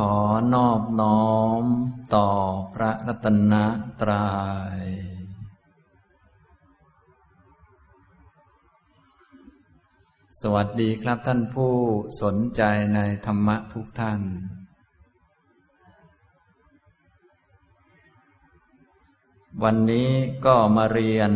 [0.00, 0.16] ขอ
[0.54, 1.30] นอบน้อ
[1.62, 1.64] ม
[2.14, 2.28] ต่อ
[2.74, 3.54] พระรัตน
[4.00, 4.30] ตรยั
[4.78, 4.82] ย
[10.40, 11.74] สวัสดีครับท่านผู้
[12.22, 12.62] สนใจ
[12.94, 14.20] ในธรรมะทุกท่าน
[19.62, 20.10] วันนี้
[20.46, 21.32] ก็มาเรียน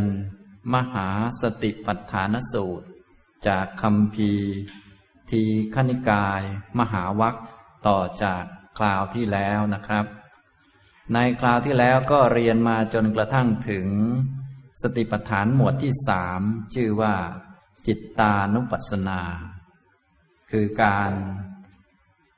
[0.74, 1.08] มหา
[1.40, 2.88] สติปัฏฐานสูตร
[3.46, 4.32] จากคำพี
[5.30, 5.42] ที
[5.74, 6.42] ขณิกาย
[6.78, 7.36] มหาวัค
[7.86, 8.42] ต่อจาก
[8.78, 10.04] คราวที่แล้วนะครับ
[11.14, 13.86] ในคราวที่แล้วก็เรียนมาจนกระทั่งถึง
[14.82, 16.40] สติปัฏฐานหมวดที่สาม
[16.74, 17.14] ชื่อว่า
[17.86, 19.20] จิตตานุปัสสนา
[20.50, 21.12] คือการ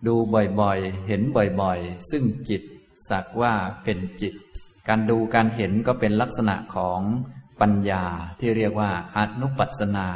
[0.06, 0.14] ดู
[0.60, 1.22] บ่อยๆ เห็น
[1.60, 2.62] บ่อยๆ ซึ่งจิต
[3.08, 3.54] สักว่า
[3.84, 4.34] เป็นจิต
[4.88, 7.00] การดูการเห็นก็เป็นลักษณะของ
[7.60, 8.04] ปัญญา
[8.40, 10.08] ที่เรียกว่าอนุปัสสนา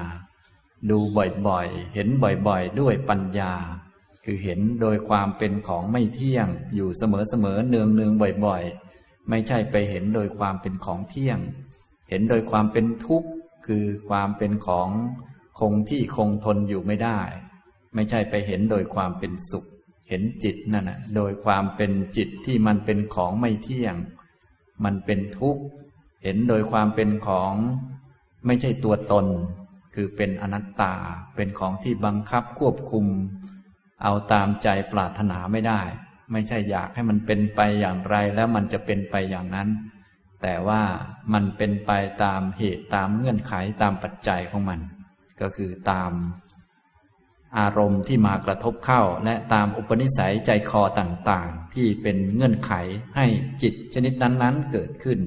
[0.91, 0.99] ดู
[1.47, 3.53] บ่อยๆ เห็นบ่อยๆ ด้วยปัญญา
[4.29, 8.13] คือเห็นโดยความเป็นของไม่เที่ยง อยู่เสมอๆเนืองเนือง
[8.45, 11.39] บ่อยๆ ไม่ใช่ไปเห็นโดยความเป็นของเที่ยง
[12.09, 13.29] เห็นโดยความเป็นทุกข์
[13.67, 14.89] คือความเป็นของ
[15.59, 17.21] คงที่คงทนอยู่ไม่ได้
[17.95, 19.67] ไม่ใช่ไปเห็นโดยความเป็นสุข
[20.09, 23.95] เห็นจิตนั่นนะโดยความเป็นจิตที่มันเป็นของไม่เที่ยง
[24.85, 25.63] มันเป็นทุกข์
[26.23, 27.53] เห็นโดยความเป็นของ
[28.47, 29.27] ไม่ใช่ตัวตน
[29.95, 30.95] คือเป็นอนัตตา
[31.37, 33.07] เป็นของที่บังคับควบคุม
[34.03, 35.83] เอาตามใจปรารถนาไม่ได้
[36.33, 39.69] ไม่ใช่อยากให้มันเป็นไปอย่างไรแล้วมันจะเป็นไปอย่างนั้น
[40.43, 40.83] แต่ว่า
[41.33, 41.91] มันเป็นไป
[42.25, 44.81] ตามเหตุตามเงื่อนไขตามปัจจัยของมัน
[45.41, 46.13] ก็คือตาม
[47.59, 52.73] อารมณ์ที่มากระทบเข้า และตามอุปนิสัยใจคอต่างๆ ที่เป็นเงื่อนไข
[53.17, 53.27] ให้
[53.63, 55.19] จิตชนิดนั้นๆเกิดขึ้น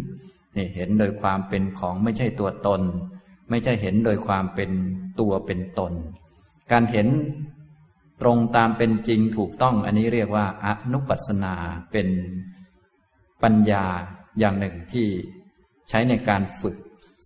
[0.55, 2.81] นี่เห็นโดยความเป็นของไม่ใช่ตัวตน
[3.49, 4.71] ไม่ใช่เห็นโดยความเป็น
[5.19, 5.93] ตัวเป็นตน
[6.71, 7.07] การเห็น
[8.21, 11.53] ตรงตามเป็นจริงถูกต้อง อันนี้เรียกว่าอนุปัสนา
[11.91, 12.07] เป็น
[13.43, 13.85] ปัญญา
[14.39, 15.07] อย่างหนึ่งที่
[15.89, 16.77] ใช้ในการฝึก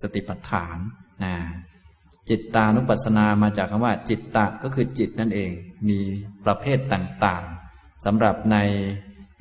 [0.02, 0.78] สติปัฏฐาน
[1.24, 1.34] นะ
[2.30, 5.52] จิตตานุปัสสนามาจากคำว่า จิตตะก็คือจิตนั่นเอง
[5.90, 6.00] มี
[6.46, 8.58] ประเภทต่างๆสำหรับใน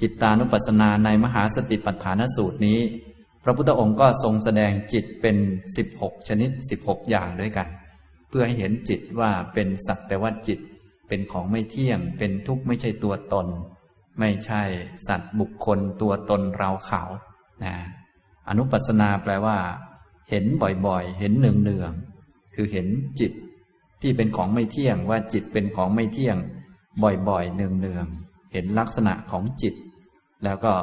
[0.00, 2.80] จิตตานุปัสสนาในมหาสติปัฏฐานสูตรนี้
[3.44, 5.36] พระพุทธองค์ก็ทรงแสดงจิตเป็น
[5.82, 6.50] 16 ชนิด
[6.82, 7.68] 16 อย่างด้วยกัน
[8.28, 10.58] เพื่อให้เห็นจิตว่าเป็นสักแต่ว่าจิต
[11.14, 13.46] เป็นของไม่เที่ยง เป็นทุกข์ไม่ใช่ตัวตน
[14.18, 14.62] ไม่ใช่
[15.08, 17.02] สัตว์บุคคลตัวตนเราเขา
[17.64, 17.74] นะ
[18.48, 19.56] อนุปัสนาแปลว่า
[20.30, 20.44] เห็น
[20.86, 22.86] บ่อยๆ เห็นเนืองๆคือเห็น
[23.20, 23.32] จิต
[24.02, 26.36] ที่เป็นของไม่เที่ยงว่าจิตเป็นของไม่เที่ยง
[27.02, 29.74] บ่อยๆ เนืองๆเห็นลักษณะของจิต
[30.44, 30.74] แล้วก็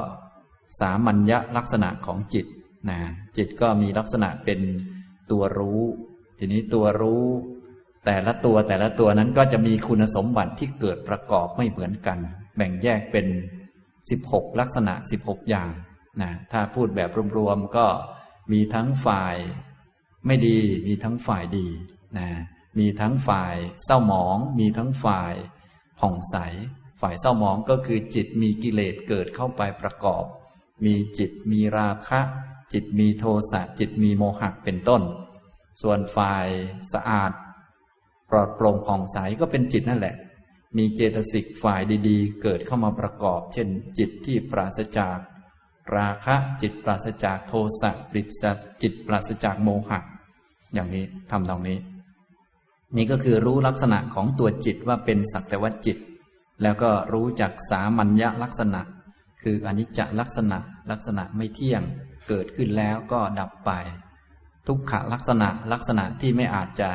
[0.80, 2.46] สามัญญลักษณะของจิต
[2.90, 2.98] นะ
[3.36, 4.60] จิตก็มีลักษณะเป็น
[5.30, 5.82] ตัวรู้
[6.38, 7.24] ทีนี้ตัวรู้
[8.06, 12.18] แต่ละตัวแต่ละตัวนั้นก็จะมีคุณสมบัติที่เกิดประกอบไม่เหมือนกัน
[12.56, 13.26] แบ่งแยกเป็น
[13.92, 15.68] 16 ลักษณะ 16 อย่าง
[16.22, 17.86] นะถ้าพูดแบบรวมๆก็
[18.52, 19.36] มีทั้งฝ่าย
[20.26, 21.68] ไม่ดีมีทั้งฝ่ายดี
[22.18, 22.28] นะ
[22.78, 25.34] มีทั้งฝ่ายเศร้าหมอง มีทั้งฝ่าย
[26.00, 26.36] ผ่องใส
[27.00, 30.24] ฝ่ายเศร้าหมองก็คือจิตมีกิเลสเกิดเข้าไปประกอบ
[30.84, 32.20] มีจิตมีราคะ
[32.72, 35.02] จิตมีโทสะจิตมีโมหะเป็นต้น
[35.82, 36.46] ส่วนฝ่าย
[36.92, 37.32] สะอาด
[38.30, 40.14] ปลอดโปร่งผ่องใสก็เป็นจิตนั่นแหละ
[40.76, 43.68] มีเจตสิกฝ่ายดีๆ เกิดเข้ามาประกอบ เช่น
[43.98, 45.18] จิตที่ปราศจาก
[45.96, 48.44] ราคะจิตปราศจากโทสะปริศ
[48.82, 49.98] จิตปราศจากโมหะ
[50.74, 51.78] อย่างนี้ทำตรงนี้
[52.96, 55.98] นี่ก็คือรู้ลักษณะของตัวจิตว่าเป็นสักแต่ว่าจิต
[56.62, 58.80] แล้วก็รู้จักสามัญญลักษณะ
[59.42, 60.58] คืออนิจจลักษณะ
[60.90, 61.82] ลักษณะไม่เที่ยง
[62.28, 63.70] เกิดขึ้นแล้วก็ดับไป
[64.66, 66.88] ทุกขลักษณะลักษณะที่ไม่อาจจะ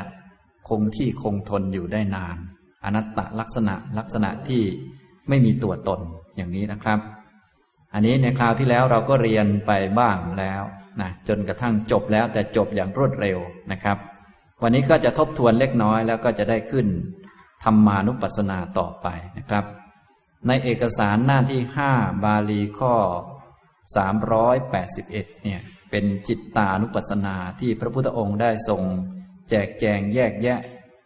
[0.68, 2.36] คงที่คงทนอยู่ได้นาน
[2.84, 4.62] อนัตตลักษณะลักษณะที่
[5.28, 6.00] ไม่มีตัวตน
[6.36, 6.98] อย่างนี้นะครับ
[7.94, 10.62] อันนี้ในคราวที่แล้วเราก็เรียนไปบ้างแล้ว
[11.00, 13.38] นะจนกระทั่งจบแล้วแต่จบอย่างรวดเร็ว
[13.72, 13.96] นะครับ
[14.62, 16.86] วันนี้ก็จะทบทวนเล็กน้อยแล้วก็จะได้ขึ้น
[17.64, 19.06] ธรรมานุปัสสนาต่อไป
[19.38, 19.64] นะครับ
[20.46, 21.92] ในเอกสารหน้าที่ห้า
[22.24, 22.94] บาลีข้อ
[24.16, 25.60] 381เนี่ย
[25.90, 28.82] เป็นจิตตานุปัสสนาที่พระพุทธองค์ได้ทรง
[29.52, 30.60] จกแจงแยกแยะ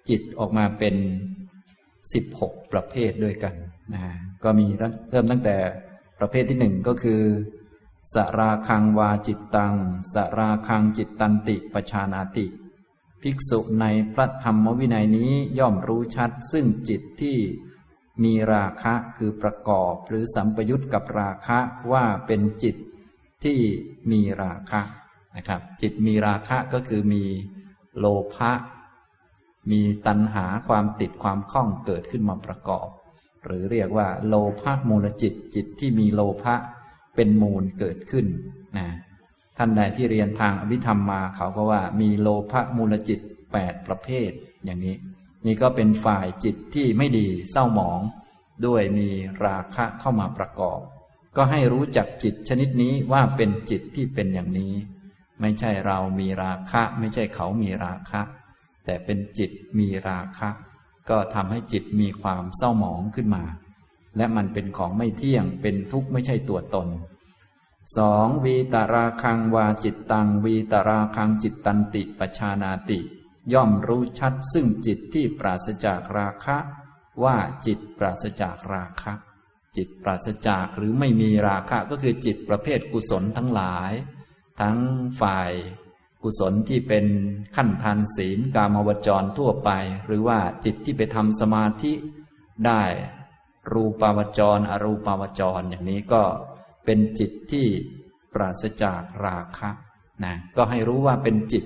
[0.09, 0.95] จิตออกมาเป็น
[2.13, 3.55] สิบหกประเภทด้วยกัน
[3.95, 4.03] นะ
[4.45, 4.67] ก็มี
[5.11, 5.57] เริ่มตั้งแต่
[6.19, 7.23] ประเภทที่หนึ่งก็คือ
[8.15, 9.75] สราคังวาจิตตัง
[10.13, 12.47] สราคังจิตตันติปชานาติ
[13.23, 17.37] ภิกษุในพระธรรมวินัยนี้ย่อมรู้ชัด ซึ่งจิตที่
[18.25, 21.59] มีราคะคือประกอบ หรือสัมปยุตกับราคะ
[21.93, 22.77] ว่าเป็นจิต
[23.45, 23.59] ที่
[24.11, 24.81] มีราคะ
[25.37, 27.25] นะครับ จิตมีราคะก็คือมี
[28.01, 28.53] โลภะ
[29.71, 32.89] มีตัณหาความติดความคล้องเกิดขึ้นมาประกอบ
[33.45, 36.55] หรือเรียกว่า โลภะมูลจิตจิตที่มีโลภะ
[37.17, 38.27] เป็นมูลเกิดขึ้น
[38.79, 38.89] นะ
[39.57, 43.21] ท่านใดที่เรียนทางอภิธรรมมาเขาก็ว่ามีโลภะมูลจิต
[43.53, 44.31] แปดประเภท
[44.65, 44.97] อย่างนี้
[45.47, 48.01] นี่ก็เป็นฝ่ายจิตที่ไม่ดีเศร้าหมอง
[48.67, 49.09] ด้วยมี
[49.45, 50.81] ราคะเข้ามาประกอบ
[51.37, 54.73] ก็ให้รู้จักจิตชนิดนี้ว่าเป็นจิตที่เป็นอย่างนี้
[55.41, 58.21] ไม่ใช่เรามีราคะ ไม่ใช่เขามีราคะ
[58.85, 60.49] แต่เป็นจิตมีราคะ
[61.11, 63.45] ก็ทำให้จิตมีความเศร้าหมองขึ้นมา
[64.17, 66.89] และมันเป็นของไม่เที่ยงเป็นทุกข์ไม่ใช่ตัวตน
[67.97, 73.01] สองวีตาราคังวาจิตตัง วีตาราคังจิตตันติปชานาติ
[73.53, 76.57] ย่อมรู้ชัดซึ่งจิตที่ปราศจากราคะ
[77.25, 79.13] ว่าจิตปราศจากราคะ
[79.77, 83.93] จิตปราศจากหรือไม่มีราคะก็คือจิตประเภทกุศลทั้งหลาย
[84.61, 84.79] ทั้ง
[85.21, 85.51] ฝ่าย
[86.23, 87.07] กุศลที่เป็น
[87.57, 89.71] ขั้นทานศีลกามวจรทั่วไป
[90.07, 91.93] หรือว่าจิตที่ไปทำสมาธิ
[92.67, 92.83] ได้
[93.73, 96.23] รูปาวจร อรูปาวจรอย่างนี้ก็
[96.85, 97.67] เป็นจิตที่
[98.35, 99.71] ปราศจากราคะ
[100.25, 101.65] นะก็ให้รู้ว่าเป็นจิต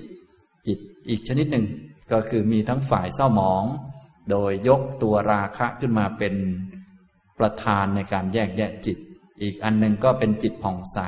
[0.67, 1.65] จิตอีกชนิดหนึ่ง
[2.11, 3.63] ก็คือมีทั้งฝ่ายเศร้าหมอง
[4.29, 6.35] โดยยกตัวราคะขึ้นมาเป็น
[7.39, 8.97] ประธานในการแยกแยะจิต
[9.41, 10.99] อีกอันหนึ่งก็เป็นจิตผ่องใส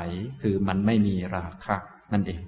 [0.42, 1.76] คือมันไม่มีราคะ
[2.12, 2.42] นั่นเอง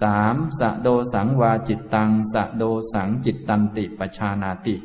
[0.00, 2.64] สามสะโดสังวาจิตตังสะโด
[2.94, 4.76] สังจิตตันติปชานาติ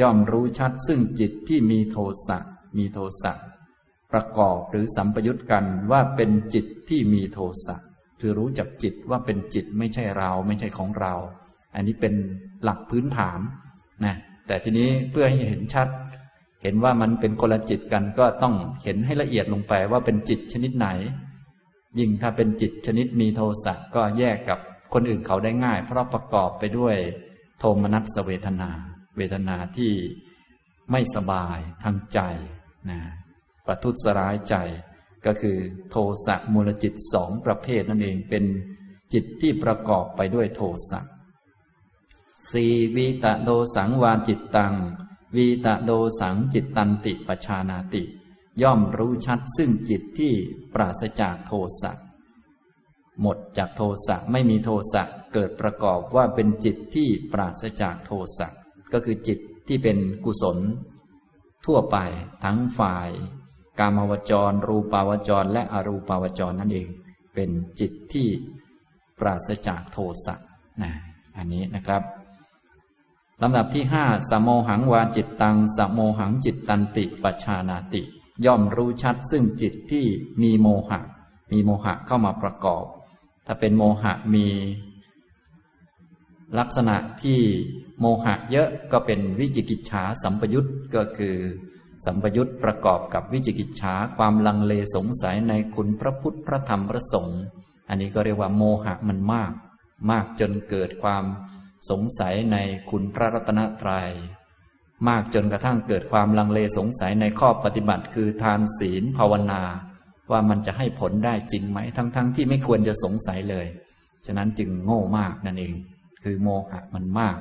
[0.00, 1.96] ย่อมรู้ชัดซึ่งจิตที่มีโท
[2.26, 2.38] สะ
[2.76, 3.32] มีโทสะ
[4.12, 7.76] ประกอบหรือสัมปยุตกันว่าเป็นจิตที่มีโทสะ
[8.20, 11.14] คือรู้จักจิตว่าเป็นจิตไม่ใช่เราไม่ใช่ของเรา
[11.74, 12.14] อันนี้เป็น
[12.62, 13.40] หลักพื้นฐาน
[14.04, 14.16] นะ
[14.46, 15.88] แต่ทีนี้เพื่อให้เห็นชัด
[16.66, 18.54] เห็นว่ามันเป็นคนละจิตกันก็ต้อง
[18.84, 20.86] เห็นให้ละเอียดลงไปว่าเป็นจิตชนิดไหน
[21.98, 24.58] ยิ่งถ้าเป็นจิตชนิดมีโทสะก็แยกกับ
[24.92, 26.96] คนอื่นเขาได้ง่าย เพราะประกอบไปด้วย
[27.58, 28.70] โทมนัสเวทนา
[29.16, 29.92] เวทนาที่
[30.90, 32.18] ไม่สบายทางใจ
[32.90, 33.00] นะ
[33.66, 34.54] ประทุษร้ายใจ
[35.26, 35.56] ก็คือ
[35.90, 35.96] โท
[36.26, 38.44] สะมูลจิตสองประเภทนั่นเองเป็น
[39.12, 40.60] จิตที่ประกอบไปด้วยโท
[40.90, 41.00] สะ
[42.50, 42.66] สี
[42.96, 44.74] วีตะโดสังวาจิตตัง
[45.36, 45.90] วีตะโด
[46.20, 48.02] สังจิตตันติปชานาติ
[48.62, 50.32] ย่อมรู้ชัดซึ่งจิตที่
[50.74, 51.52] ปราศจากโท
[51.82, 51.92] สะ
[53.20, 55.02] หมดจากโทสะไม่มีโทสะ
[55.32, 58.48] เกิดประกอบว่าเป็นจิตที่ปราศจากโทสะ
[58.92, 59.38] ก็คือจิต
[59.68, 60.58] ที่เป็นกุศล
[61.66, 61.96] ทั่วไป
[62.44, 63.08] ทั้งฝ่าย
[63.78, 66.88] กามวจร รูปาวจร และอรูปาวจรนั่นเอง
[67.34, 67.50] เป็น
[67.80, 68.28] จิตที่
[69.20, 70.34] ปราศจากโทสะ
[70.82, 70.92] นะ
[71.36, 72.02] อันนี้นะครับ
[73.42, 78.02] ลำดับที่ห้าสโมหังวาจิตตังสโมหังจิตตันติปัชานาติ
[78.44, 80.04] ย่อมรู้ชัดซึ่งจิตที่
[80.42, 81.00] มีโมหะ
[81.52, 82.84] มีโมหะเข้ามาประกอบ
[83.46, 84.46] ถ้าเป็นโมหะมี
[86.58, 87.40] ลักษณะที่
[88.00, 91.36] โมหะเยอะก็เป็นวิจิกิจฉาสัมปยุตก็คือ
[92.04, 97.40] สัมปยุตประกอบกับวิจิกิจฉาความลังเลสงสัยในคุณพระพุทธพระธรรมพระสงฆ์
[97.88, 99.52] อันนี้ก็เรียกว่าโมหะมันมาก
[100.10, 101.24] มากจนเกิดความ
[101.90, 102.56] สงสัยใน
[102.90, 104.10] คุณพระรัตนตรยัย
[105.08, 109.62] มากจนกระทั่งเกิดความลังเลสงสัยในข้อปฏิบัติ คือทานศีลภาวนา
[110.30, 113.66] ว่ามันจะให้ผลได้จริงไหม ทั้งๆทที่ไม่ควรจะสงสัยเลย
[114.26, 115.74] ฉะนั้นจึงโง่มากนั่นเอง
[116.22, 117.36] คือโมหะมันมาก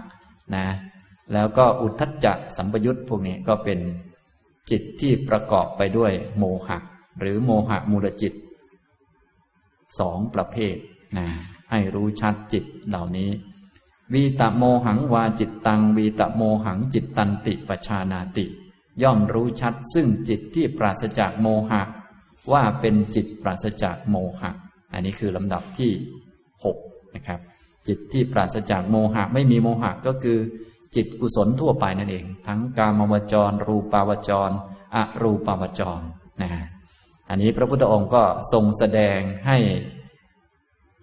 [0.56, 0.68] นะ
[1.34, 3.80] แล้วก็อุทธัจจะสัมปยุตพวกนี้ก็เป็น
[4.70, 6.78] จิตที่ประกอบไปด้วยโมหะ
[7.20, 8.34] หรือโมหะมูลจิต
[10.00, 10.76] สองประเภท
[11.18, 11.28] นะ
[11.72, 13.30] ให้รู้ชัดจิตเหล่านี้
[14.14, 18.46] วีตะโมหังวาจิตตัง วีตะโมหังจิตตันติปชานาติ
[19.04, 21.82] ย่อมรู้ชัดซึ่งจิตที่ปราศจากโมหะ
[22.52, 24.52] ว่าเป็นจิตปราศจากโมหะ
[24.94, 25.92] อันนี้คือลำดับที่
[26.64, 26.78] หก
[27.16, 27.40] นะครับ
[27.88, 30.38] จิตที่ปราศจากโมหะ ไม่มีโมหะก็คือ
[30.96, 34.52] จิตกุศลทั่วไปนั่นเอง ทั้งกามวจร รูปาวจร
[34.96, 36.02] อรูปาวจร
[36.42, 36.50] นะ
[37.30, 39.58] อันนี้พระพุทธองค์ก็ทรงแสดงให้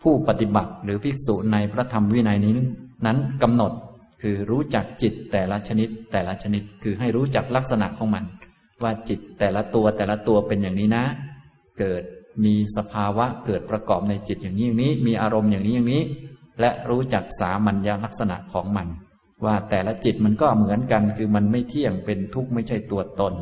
[0.02, 2.52] ผู้ปฏิบัติหรือภิกษุในพระธรรมวินัยนี้
[3.06, 3.72] นั้นกำหนด
[4.22, 8.24] คือรู้จักจิตแต่ละชนิด แต่ละชนิดคือให้รู้จักลักษณะของมัน
[8.82, 11.04] ว่าจิตแต่ละตัวแต่ละตัวเป็นอย่างนี้นะ
[11.78, 12.02] เกิด
[12.44, 16.02] มีสภาวะเกิดประกอบในจิตอย่างนี้อย่างนี้ มีอารมณ์อย่างนี้อย่างนี้
[16.60, 18.88] และรู้จักสามัญญลักษณะของมัน
[19.44, 23.34] ว่าแต่ละจิตมันก็เหมือนกันคือมันไม่เที่ยงเป็นทุกข์ไม่ใช่ตัวตน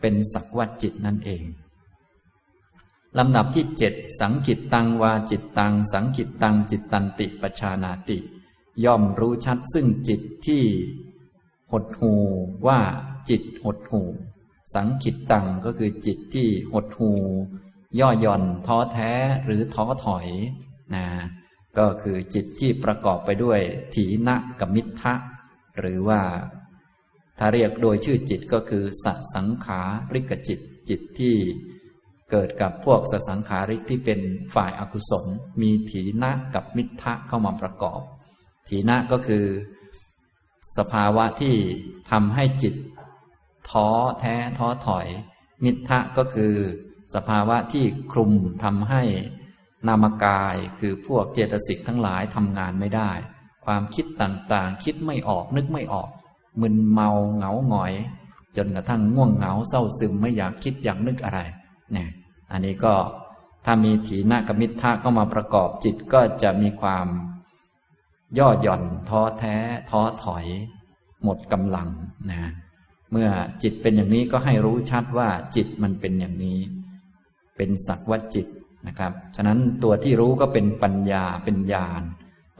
[0.00, 1.42] เป็นสักวัตจิตนั่นเอง
[3.18, 8.18] ลำดับที่เจ็ดสังกิตตังวาจิตตัง สังกิตตังจิตตันติปชานาติ
[8.84, 10.62] ย่อมรู้ชัดซึ่งจิตที่
[11.72, 12.14] หดหู
[12.66, 12.78] ว่า
[13.30, 14.02] จิตหดหู
[14.74, 17.12] สังขิตตังก็คือจิตที่หดหู
[18.00, 19.12] ย่อหย่อนท้อแท้
[19.44, 20.26] หรือท้อถอย
[20.94, 21.06] นะ
[21.78, 23.60] ก็คือจิตที่ประกอบไปด้วย
[23.94, 25.14] ถีนะกับมิทะ
[25.80, 26.20] หรือว่า
[27.38, 29.80] ถ้าเรียกโดยชื่อจิตก็คือสสังขา
[30.14, 31.34] ริกจิต จิตที่
[32.30, 34.20] เกิดกับพวกสสังขาริกที่เป็น
[34.54, 35.24] ฝ่ายอากุศล
[35.60, 38.00] มีถีนะกับมิทะเข้ามาประกอบ
[38.68, 39.44] ถีนะก็คือ
[40.78, 41.54] สภาวะที่
[42.10, 42.74] ทำให้จิต
[43.68, 43.88] ท้อ
[44.20, 45.06] แท้ท้อถอย
[45.64, 46.54] มิทะก็คือ
[47.14, 48.32] สภาวะที่คลุม
[48.64, 49.02] ทำให้
[49.86, 53.10] นามกายคือพวกเจตสิกทั้งหลายทำงานไม่ได้
[53.64, 56.08] ความคิดต่างๆ คิดไม่ออกนึกไม่ออก
[56.60, 57.92] มึนเมาเหงาหงอย
[58.56, 61.40] จนกระทั่งง่วงเหงาเศร้าซึมไม่อยากคิดอยากนึกอะไร
[61.92, 62.08] เนี่ย
[62.52, 62.94] อันนี้ก็
[63.64, 67.06] ถ้ามีถีนกมิทธะเข้ามาประกอบจิตก็จะมีความ
[68.38, 69.56] ย่อหย่อนท้อแท้
[69.90, 70.46] ท้อถอย
[71.24, 71.88] หมดกำลัง
[72.30, 72.50] นะ
[73.12, 73.28] เมื่อ
[73.62, 76.58] จิตเป็นอย่างนี้ก็ให้รู้ชัดว่าจิตมันเป็นอย่างนี้
[77.56, 78.46] เป็นสักวัจิต
[78.86, 82.02] นะครับ ฉะนั้นตัวที่รู้ก็เป็นปัญญาเป็นญาณ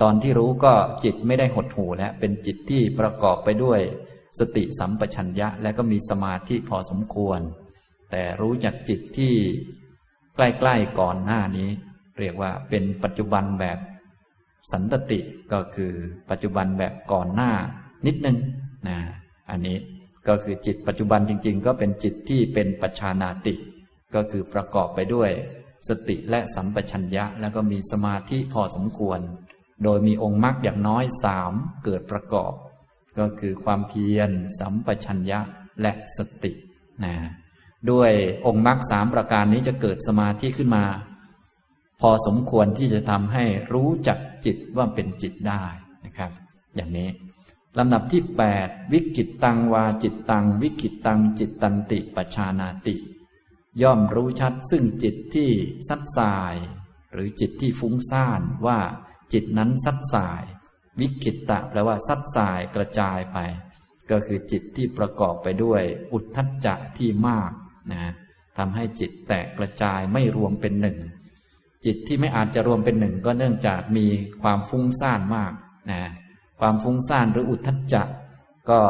[0.03, 0.73] ตอนที่รู้ก็
[1.05, 3.81] จิตไม่ได้หดหูแล้วเป็นจิตที่ประกอบไปด้วย
[4.39, 7.41] สติสัมปชัญญะ และก็มีสมาธิพอสมควร
[8.11, 9.35] แต่รู้จักจิตที่
[10.37, 11.69] ใกล้ ๆ ก่อนหน้านี้
[12.19, 13.79] เรียกว่าเป็นปัจจุบันแบบ
[14.73, 15.21] สันตติ
[15.53, 15.93] ก็คือ
[16.31, 17.53] ปัจจุบันแบบก่อนหน้า
[18.07, 18.39] นิดนึง
[18.89, 18.99] นะ
[19.51, 19.77] อันนี้
[20.29, 23.55] ก็คือจิตปัจจุบันจริง ๆ ก็เป็นจิตที่เป็นปัจชานาติ
[24.15, 25.31] ก็คือประกอบไปด้วย
[25.89, 29.21] สติและสัมปชัญญะ แล้วก็มีสมาธิพอสมควร
[29.85, 31.53] โดยมีองค์มรรคอย่างน้อยสาม
[31.85, 32.53] เกิดประกอบ
[33.19, 34.31] ก็คือความเพียร
[34.61, 35.41] สัมปชัญญะ
[35.83, 36.53] และสติ
[37.05, 37.15] นะ
[37.91, 38.13] ด้วย
[38.47, 40.85] องค์มรรคสามประการนี้จะเกิดสมาธิขึ้นมา
[42.01, 43.45] พอสมควรที่จะทำให้
[43.75, 45.65] รู้จัก จิตว่าเป็นจิตได้
[46.05, 46.31] นะครับ
[46.75, 47.09] อย่างนี้
[47.79, 48.23] ลำดับที่
[48.59, 52.97] 8 วิกิตตังวาจิตตัง วิกิตตังจิตตันติปชานาติ
[53.83, 55.51] ย่อมรู้ชัดซึ่งจิตที่
[55.89, 56.55] ซัดสาย
[57.13, 58.79] หรือจิตที่ฟุ้งซ่านว่า
[59.33, 60.43] จิตนั้นซัดสาย
[61.01, 63.39] วิกิตตะแปลว่าซัดสายกระจายไป
[64.11, 67.53] ก็คือจิตที่ประกอบไปด้วย อุทธัจจะที่มาก
[67.93, 68.13] นะ
[68.59, 70.99] ทำให้จิตแตกกระจายไม่รวมเป็นหนึ่ง
[71.87, 74.07] จิตที่ไม่อาจจะรวมเป็นหนึ่งก็เนื่องจากมี
[74.43, 75.53] ความฟุ้งซ่านมาก
[75.91, 76.01] นะ
[76.61, 78.03] ความฟุ้งซ่านหรืออุทธัจจะ
[78.71, 78.81] ก็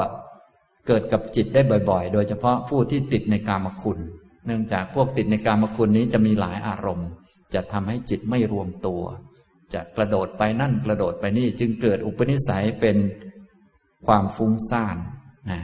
[0.86, 1.60] เกิดกับจิตได้
[1.90, 3.98] บ่อยๆ โดยเฉพาะผู้ที่ติดในกามคุณ
[4.46, 7.08] เนื่องจากพวกติดในกามคุณนี้จะมีหลายอารมณ์
[7.54, 9.02] จะทำให้จิตไม่รวมตัว
[9.74, 12.96] จะกระโดดไปนั่นกระโดดไปนี่จึงเกิดอุปนิสัยเป็น
[14.06, 14.96] ความฟุ้งซ่าน
[15.50, 15.60] นะ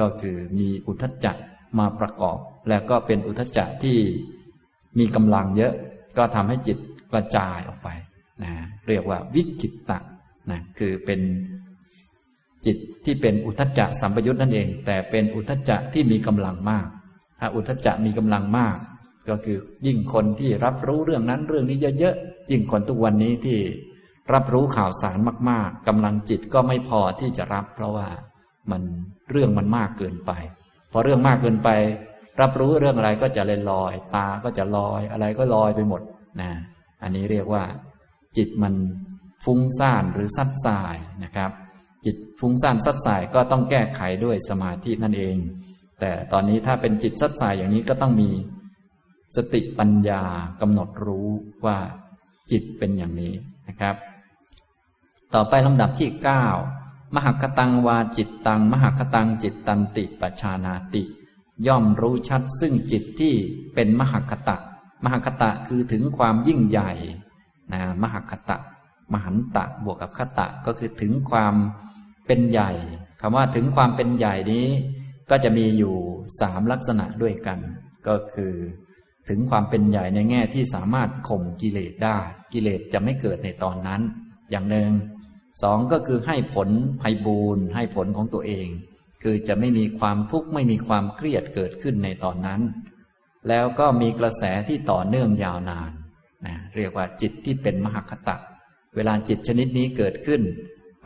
[0.00, 1.32] ก็คือมีอุทธัจจะ
[1.78, 3.98] มาประกอบ แล้วก็เป็นอุทธัจจะที่
[4.98, 5.74] มีกำลังเยอะ
[6.18, 6.78] ก็ทำให้จิต
[7.12, 7.88] กระจายออกไป
[8.44, 8.52] นะ
[8.88, 9.98] เรียกว่าวิกิตตะ
[10.50, 11.20] นะคือเป็น
[12.66, 16.86] จิตที่เป็นอุทจจะสัมปยุตนั่นเอง แต่เป็นอุทจจะที่มีกำลังมาก
[17.40, 18.76] ถ้าอุทจจะมีกำลังมาก
[19.28, 23.58] ก็คือยิ่งคนที่รับรู้เรื่องนั้นเรื่องนี้เยอะๆยิ่งคนทุกวันนี้ที่
[24.32, 25.18] รับรู้ข่าวสาร
[25.50, 28.08] มาก ๆกำลังจิตก็ไม่พอที่จะรับ เพราะว่า
[28.70, 28.82] มัน
[29.30, 30.32] เรื่องมันมากเกินไป
[30.92, 31.68] พอเรื่องมากเกินไป
[32.40, 36.02] รับรู้เรื่องอะไรก็จะเลยลอย ตาก็จะลอย อะไรก็ลอยไปหมด
[36.40, 36.50] นะ
[37.02, 37.64] อันนี้เรียกว่า
[38.36, 38.74] จิตมัน
[39.44, 41.50] ฟุ้งซ่านหรือซัดสายนะครับ
[42.04, 45.36] จิตฟุ้งซ่านซัดสายก็ต้องแก้ไขด้วยสมาธินั่นเอง
[46.00, 48.30] แต่ตอนนี้ถ้าเป็นจิตซัดสายอย่างนี้ก็ต้องมี
[49.36, 50.22] สติปัญญา
[50.60, 51.28] กำหนดรู้
[51.66, 51.78] ว่า
[52.50, 53.32] จิตเป็นอย่างนี้
[53.68, 53.94] นะครับ
[55.34, 56.46] ต่อไปลำดับที่เก้า
[57.14, 61.02] มหคตังวาจิตตัง มหคตังจิตตันติปชานาติ
[61.66, 63.34] ย่อมรู้ชัดซึ่งจิตที่
[63.74, 64.56] เป็นมหคตะ
[65.04, 66.92] มหคตะคือถึงความยิ่งใหญ่
[67.72, 68.56] นะมหคตะ
[69.12, 71.54] มหันตะบวกกับคตะก็คือถึงความ
[72.26, 72.70] เป็นใหญ่
[73.20, 74.66] คำว่าถึงความเป็นใหญ่นี้
[75.30, 75.94] ก็จะมีอยู่
[76.40, 77.58] สามลักษณะด้วยกัน
[78.06, 78.54] ก็คือ
[79.28, 82.18] ถึงความเป็นใหญ่ในแง่ที่สามารถข่มกิเลสได้
[82.52, 84.00] กิเลสจะไม่เกิดในตอนนั้น
[84.50, 84.90] อย่างหนึ่ง
[85.62, 86.68] สองก็คือให้ผล
[87.00, 88.68] ภัยบูรณ์ให้ผลของตัวเอง
[89.22, 92.60] คือจะไม่มีความทุกข์ไม่มีความเครียดเกิดขึ้นในตอนนั้น
[93.48, 95.90] แล้วก็มีกระแสที่ต่อเนื่องยาวนาน
[96.46, 98.36] นะเรียกว่าจิตที่เป็นมหคตะ
[98.94, 100.42] เวลาจิตชนิดนี้เกิดขึ้น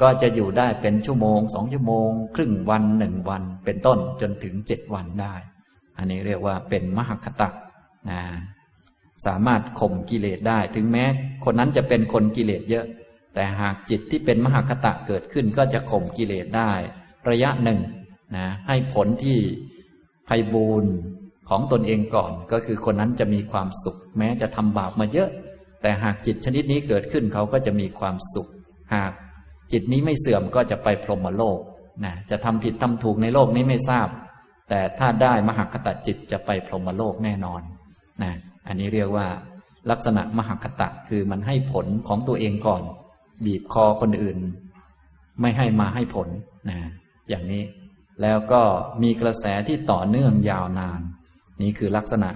[0.03, 5.35] ก็จะอยู่ได้เป็นชั่วโมงสองชั่วโมง ครึ่งวันหนึ่งวัน เป็นต้นจนถึงเจ็ดวันได้
[5.99, 7.49] อันนี้เรียกว่าเป็นมหคตะ
[8.11, 8.21] นะ
[9.27, 11.05] สามารถข่มกิเลสได้ ถึงแม้
[11.45, 12.87] คนนั้นจะเป็นคนกิเลสเยอะ
[13.35, 16.73] แต่หากจิตที่เป็นมหคตะเกิดขึ้นก็จะข่มกิเลสได้
[17.31, 17.79] ระยะหนึ่ง
[18.37, 19.39] นะให้ผลที่
[20.29, 20.93] ภัยบูรณ์
[21.49, 25.31] ของตนเองก่อน ก็คือคนนั้นจะมีความสุข แม้จะทำบาปมาเยอะ
[25.83, 28.49] แต่หากจิตชนิดนี้เกิดขึ้นเขาก็จะมีความสุข
[28.95, 29.13] หาก
[29.73, 31.59] จิตนี้ไม่เสื่อมก็จะไปพรหมโลก
[32.05, 34.09] นะจะทำผิดทำถูกในโลกนี้ไม่ทราบ
[34.69, 37.63] แต่ถ้าได้มหคตะจิตจะไปพรหมโลกแน่นอน
[38.23, 38.33] นะ
[38.67, 39.27] อันนี้เรียกว่า
[39.91, 42.83] ลักษณะมหคตะคือมันให้ผลของตัวเองก่อน
[43.45, 44.39] บีบคอคนอื่น
[45.41, 46.29] ไม่ให้มาให้ผล
[46.71, 46.79] นะ
[47.29, 47.63] อย่างนี้
[48.23, 48.63] แล้วก็
[49.03, 51.01] มีกระแสที่ต่อเนื่องยาวนาน
[51.63, 52.31] นี่คือลักษณะ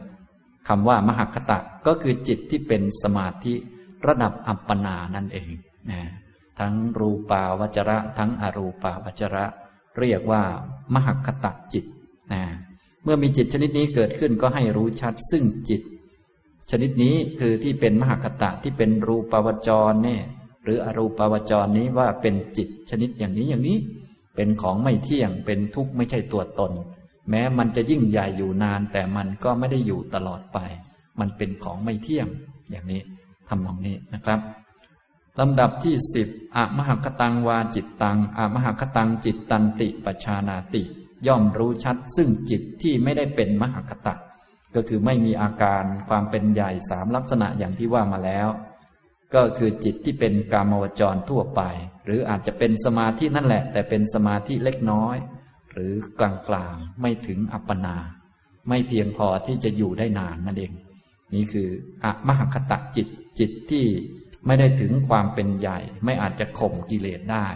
[0.69, 3.55] คำว่ามหคตะก็คือจิตที่เป็นสมาธิ
[4.07, 5.51] ระดับอัปปนานั่นเอง
[5.91, 6.03] นะ
[6.59, 9.45] ทั้งรูปาวจระ ทั้งอรูปาวจระ
[9.99, 10.43] เรียกว่า
[10.95, 11.85] มหคตะจิต
[12.33, 12.43] นะ
[13.05, 15.83] เมื่อมีจิตชนิดนี้เกิดขึ้นก็ให้รู้ชัดซึ่งจิต
[16.71, 20.23] ชนิดนี้คือที่เป็นมหคตะที่เป็นรูปาวจรเนี่ย
[20.65, 23.79] หรืออรูปาวจรนี้ว่าเป็นจิตชนิดอย่างนี้อย่างนี้
[24.37, 26.73] เป็นของไม่เที่ยงเป็นทุกข์ไม่ใช่ตัวตน
[27.31, 30.59] แม้มันจะยิ่งใหญ่อยู่นาน แต่มันก็ไม่ได้อยู่ตลอดไป
[31.21, 32.29] มันเป็นของไม่เที่ยง
[32.71, 33.01] อย่างนี้
[33.49, 34.41] ทำนองนี้นะครับ
[35.41, 40.83] ลำดับที่สิบอะมหคตังวาจิตตังอะมหคตังจิตตันติปชานาติ
[41.27, 44.15] ย่อมรู้ชัด ซึ่งจิตที่ไม่ได้เป็นมหคตะ
[44.75, 48.49] ก็คือไม่มีอาการความเป็นใหญ่สามลักษณะอย่างที่ว่ามาแล้ว
[49.35, 51.63] ก็คือจิตที่เป็นกามวจรทั่วไป
[52.05, 55.17] หรืออาจจะเป็นสมาธินั่นแหละ แต่เป็นสมาธิเล็กน้อย
[55.73, 56.21] หรือก
[56.55, 57.97] ลางๆไม่ถึงอัปปนา
[58.69, 60.73] ไม่เพียงพอที่จะอยู่ได้นานนั่นเอง
[61.35, 61.69] นี่คือ
[62.05, 63.85] อะมหคตะจิตจิตที่
[64.47, 67.47] ไม่ได้ถึงความเป็นใหญ่ ไม่อาจจะข่มกิเลสได้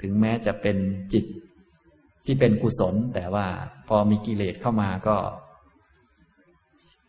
[0.00, 0.76] ถึงแม้จะเป็น
[1.12, 1.24] จิต
[2.26, 3.46] ที่เป็นกุศล แต่ว่า
[3.88, 5.16] พอมีกิเลสเข้ามาก็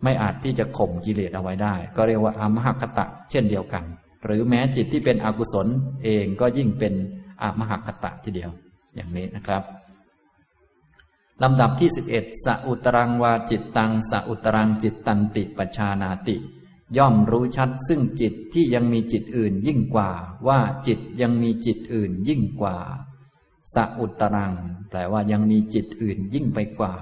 [0.03, 3.83] ไม่อาจที่จะข่มกิเลสเอาไว้ได้ ก็เรียกว่าอมหคตะเช่นเดียวกัน
[4.23, 5.67] หรือแม้จิตที่เป็นอกุศล
[6.03, 6.93] เองก็ยิ่งเป็น
[7.41, 8.51] อมหคตะทีเดียว
[8.95, 9.63] อย่างนี้นะครับ
[11.43, 16.37] ลำดับที่สิบเอ็ดสอุตรังวาจิตตังสอุตรังจิตตันติปชานาติ
[16.97, 20.09] ย่อมรู้ชัดซึ่งจิตที่ยังมีจิตอื่นยิ่งกว่า
[20.47, 22.77] ว่าจิตยังมีจิตอื่นยิ่งกว่า
[23.73, 24.53] สอุตรัง
[24.89, 26.93] แปลว่ายังมีจิตอื่นยิ่งไปกว่า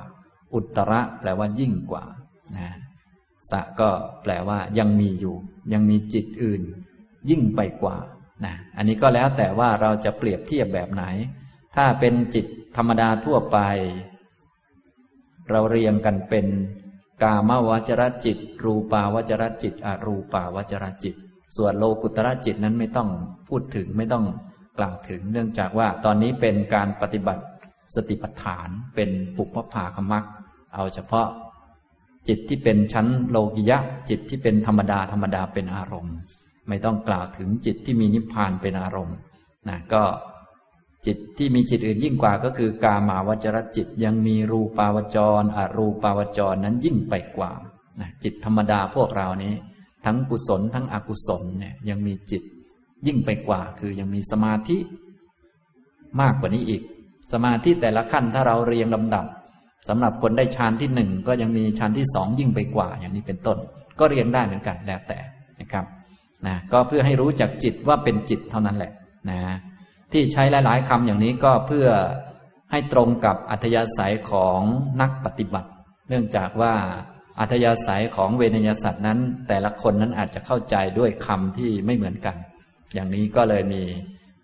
[0.54, 2.04] อุตระแปลว่ายิ่งกว่า
[2.58, 2.70] นะ
[3.50, 3.90] สะก็
[4.22, 5.36] แปลว่ายังมีอยู่
[5.74, 6.62] ยังมีจิตอื่น
[7.30, 7.98] ยิ่งไปกว่า
[8.46, 11.04] นะอันนี้ก็แล้วแต่ว่าเราจะเปรียบเทียบแบบไหน
[11.76, 12.46] ถ้าเป็นจิต
[12.78, 13.58] ธรรมดาทั่วไป
[15.50, 16.48] เราเรียงกันเป็น
[17.24, 21.16] กามวจรจิต รูปาวจรจิต อรูปาวจรจิต
[21.56, 23.10] ส่วนโลกุตระจิตนั้นไม่ต้อง
[23.48, 24.26] พูดถึงไม่ต้อง
[24.78, 27.44] กล่าวถึง เนื่องจากว่าตอนนี้เป็นการปฏิบัติ
[27.96, 30.26] สติปัฏฐานเป็นปุพพภาคมัก
[30.74, 31.28] เอาเฉพาะ
[32.28, 33.78] จิตที่เป็นชั้นโลกิยะ
[34.10, 36.16] จิตที่เป็นธรรมดาธรรมดาเป็นอารมณ์
[36.68, 39.18] ไม่ต้องกล่าวถึงจิตที่มีนิพพานเป็นอารมณ์
[39.70, 40.04] นะก็
[41.06, 47.52] จิตที่มีจิตอื่นยิ่งกว่าก็คือกามาวจรจิตยังมีรูปาวจร อรูปาวจรนั้นยิ่งไปกว่า
[48.00, 49.54] นะจิตธรรมดาพวกเรานี้
[50.06, 52.44] ทั้งกุศลทั้งอกุศลเนี่ยยังมีจิต
[53.08, 54.78] ยิ่งไปกว่า คือยังมีสมาธิ
[56.22, 56.82] มากกว่านี้อีก
[57.34, 59.26] สมาธิแต่ละขั้นถ้าเราเรียงลำดับ
[59.90, 63.58] สำหรับคนได้ฌานที่หนึ่งก็ยังมีฌานที่สองยิ่งไปกว่า อย่างนี้เป็นต้น
[64.00, 65.20] ก็เรียงได้เหมือนกันแล้วแต่
[65.60, 65.86] นะครับ
[66.48, 68.92] นะก็เพื่อให้รู้จักจิตว่าเป็นจิตเท่านั้นแหละ
[69.30, 69.40] นะ
[70.12, 71.88] ที่ใช้หลาย ๆคำอย่างนี้ก็เพื่อ
[72.72, 74.60] ให้ตรงกับอัธยาศัยของ
[75.02, 75.70] นักปฏิบัติ
[76.10, 76.74] เนื่องจากว่า
[77.40, 82.36] อัธยาศัยของเวนยสัตว์นั้น แต่ละคนนั้นอาจจะเข้าใจด้วยคำที่ไม่เหมือนกัน
[82.94, 83.84] อย่างนี้ก็เลยมี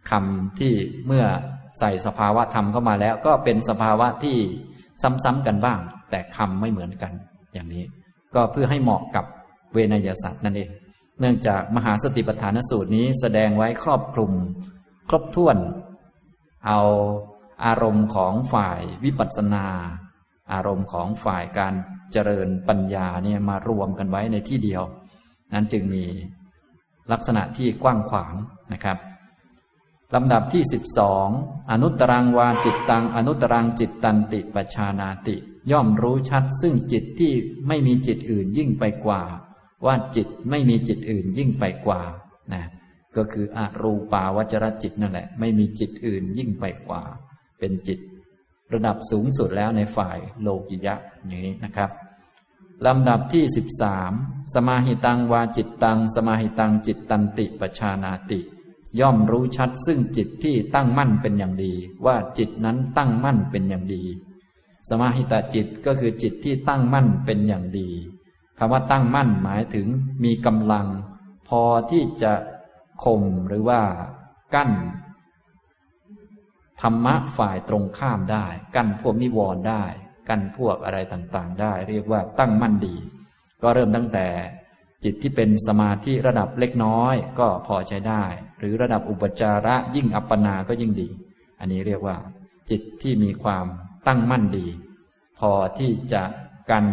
[0.09, 0.73] คำที่
[1.07, 1.25] เมื่อ
[1.79, 4.37] ใส่สภาวะธรรมเข้ามาแล้ว ก็เป็นสภาวะที่
[5.01, 5.79] ซ้ำๆกันบ้าง
[6.11, 7.13] แต่คำไม่เหมือนกัน
[7.53, 7.83] อย่างนี้
[8.35, 9.25] ก็เพื่อให้เหมาะกับ
[9.73, 10.69] เวนยสัตว์นั่นเอง
[11.19, 14.31] เนื่องจากมหาสติปัฏฐานสูตรนี้แสดงไว้ครอบคลุม
[15.09, 15.57] ครบถ้วน
[16.67, 16.79] เอา
[17.65, 19.65] อารมณ์ของฝ่ายวิปัสสนา
[20.53, 21.73] อารมณ์ของฝ่ายการ
[22.11, 24.83] เจริญปัญญาเนี่ยมารวมกันไว้ในที่เดียว
[25.53, 26.05] นั้นจึงมี
[27.11, 28.33] ลักษณะที่กว้างขวาง
[28.73, 28.97] นะครับ
[30.15, 31.27] ลำดับที่สิบสอง
[31.71, 35.35] อนุตรังวาจิตตัง อนุตรังจิตตันติปชานาติ
[35.71, 37.33] ย่อมรู้ชัดซึ่งจิตที่
[37.67, 39.21] ไม่มีจิตอื่นยิ่งไปกว่า
[39.85, 42.01] ว่าจิตไม่มีจิตอื่นยิ่งไปกว่า
[42.53, 42.63] นะ
[43.17, 47.03] ก็คืออรูปาวจรจิตนั่นแหละ ไม่มีจิตอื่นยิ่งไปกว่า
[47.59, 47.99] เป็นจิต
[48.73, 51.89] ระดับสูงสุดแล้วในฝ่ายโลกิยะอย่างนี้นะครับ
[52.85, 54.11] ลำดับที่สิบสาม
[54.53, 58.39] สมาหิตังวาจิตตัง สมาหิตังจิตตันติปชานาติ
[58.99, 61.73] ย่อมรู้ชัดซึ่งจิตที่ตั้งมั่นเป็นอย่างดี
[62.05, 64.03] ว่าจิตนั้นตั้งมั่นเป็นอย่างดี
[64.89, 67.89] สมาหิตาจิตก็คือจิตที่ตั้งมั่นเป็นอย่างดี
[68.59, 69.87] คำว่าตั้งมั่นหมายถึง
[70.23, 70.87] มีกำลัง
[71.47, 72.33] พอที่จะ
[73.03, 73.81] ข่มหรือว่า
[74.55, 74.71] กั้น
[76.81, 79.83] ธรรมะฝ่ายตรงข้ามได้ กั้นพวกนิวรณ์ได้
[80.29, 82.95] กั้นพวกอะไรต่างๆ ได้ เรียกว่าตั้งมั่นดี
[83.61, 84.27] ก็เริ่มตั้งแต่
[85.03, 88.23] จิตที่เป็นสมาธิระดับเล็กน้อยก็พอใช้ได้
[88.59, 91.09] หรือระดับอุปจาระยิ่งอัปปนาก็ยิ่งดี
[91.59, 92.17] อันนี้เรียกว่า
[92.69, 93.65] จิตที่มีความ
[94.07, 94.67] ตั้งมั่นดี
[95.39, 96.23] พอที่จะ
[96.71, 96.85] กัน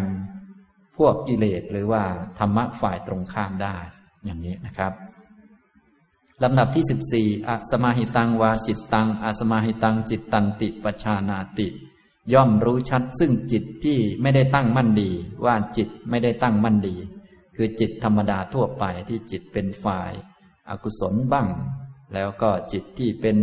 [0.97, 2.03] พวกกิเลสหรือว่า
[2.39, 3.77] ธรรมะฝ่ายตรงข้ามได้
[4.25, 4.93] อย่างนี้นะครับ
[6.43, 11.69] ลำดับที่สิบสี่อสมาหิตังวาจิตตังอสมาหิตังจิตตันติปชานาติ
[12.33, 15.11] ย่อมรู้ชัดซึ่งจิตที่ไม่ได้ตั้งมั่นดี
[15.45, 16.97] ว่าจิตไม่ได้ตั้งมั่นดี
[17.57, 20.13] คือจิตธรรมดาทั่วไปที่จิตเป็นฝ่าย
[20.69, 21.49] อากุศลบ้าง
[22.15, 23.37] แล้วก็จิตที่เป็น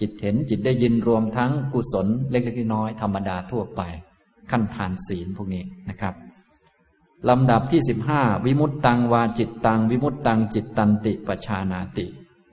[0.00, 3.82] จิตเห็นจิตได้ยินรวมทั้งกุศลเล็กๆน้อยธรรมดาทั่วไป
[4.50, 6.14] ขั้นทานศีลพวกนี้นะครับ
[7.28, 12.06] ลำดับที่สิบห้าวิมุตตังวาจิตตัง วิมุตตังจิตตันติปชานาติ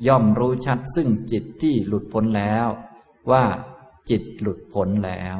[0.07, 2.67] ย่อมรู้ชัดซึ่งจิตที่หลุดพ้นแล้ว
[3.31, 3.43] ว่า
[4.09, 5.37] จิตหลุดพ้นแล้ว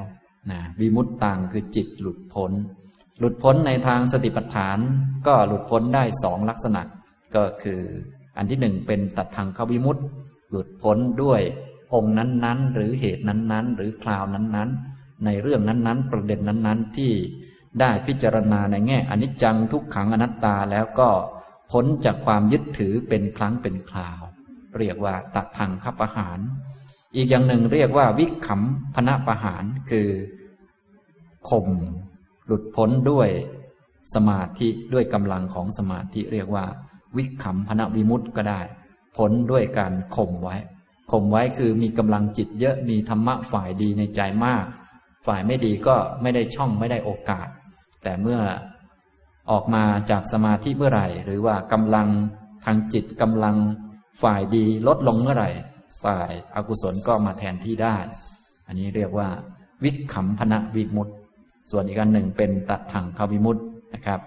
[0.50, 2.52] นะวิมุตตังคือจิตหลุดพ้น
[3.20, 4.78] หลุดพ้นในทางสติปัฏฐาน
[5.28, 6.82] ก็หลุดพ้นได้สองลักษณะ
[7.36, 7.82] ก็คือ
[8.38, 9.98] อันที่หนึ่งเป็นตัดทางเขาวิมุต
[10.50, 11.42] หลุดพ้นด้วย
[11.94, 17.12] องค์นั้นๆ หรือเหตุนั้นๆ หรือคราวนั้นๆ ในเรื่องนั้นๆ ประเด็นนั้นๆที่
[17.80, 21.10] ได้พิจารณาในแง่อนิจจังทุกขังอนัตตาแล้วก็
[21.72, 24.22] พ้นจากความยึดถือเป็นครั้งเป็นคราว
[24.80, 26.40] เรียกว่าตัดทางขับอาหาร
[27.16, 30.10] อีกอย่างหนึ่งเรียกว่าวิขำพนะประหารคือ
[31.50, 31.68] ข่ม
[32.46, 33.30] หลุดพ้นด้วย
[34.14, 36.66] สมาธิด้วยกำลังของสมาธิเรียกว่า
[37.18, 38.62] วิขำพนะวิมุตต์ก็ได้
[39.18, 40.56] พ้นด้วยการข่มไว้
[41.12, 44.66] ข่มไว้คือมีกำลังจิตเยอะมีธรรมะฝ่ายดีในใจมาก
[45.26, 47.48] ฝ่ายไม่ดีก็ไม่ได้ช่องไม่ได้โอกาส
[48.06, 48.40] แต่เมื่อ
[49.52, 52.08] ออกมาจากสมาธิเมื่อไหร่ หรือว่ากำลัง
[52.66, 53.56] ทางจิตกำลัง
[54.22, 55.50] ฝ่ายดีลดลงเมื่อไหร่
[56.04, 57.96] ฝ่ายอากุศลก็มาแทนที่ได้
[58.68, 59.28] อันนี้เรียกว่า
[59.84, 61.10] วิขำพนะวิมุต
[61.72, 63.58] ส่วนอีกอันหนึ่งเป็นตัดทางควิมุต
[63.94, 64.20] นะครับ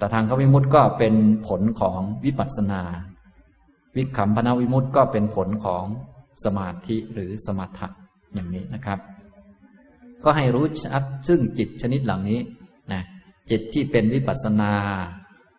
[0.00, 1.14] ตัดทางควิมุตก็เป็น
[1.48, 2.82] ผลของวิปัสสนา
[3.96, 5.84] วิขำพนะวิมุตก็เป็นผลของ
[6.44, 7.88] สมาธิหรือสมถะ
[8.34, 8.98] อย่างนี้นะครับ
[10.24, 12.38] ก็ให้รู้ชัดซึ่งจิตชนิดเหล่านี้
[13.50, 14.72] จิตที่เป็นวิปัสสนา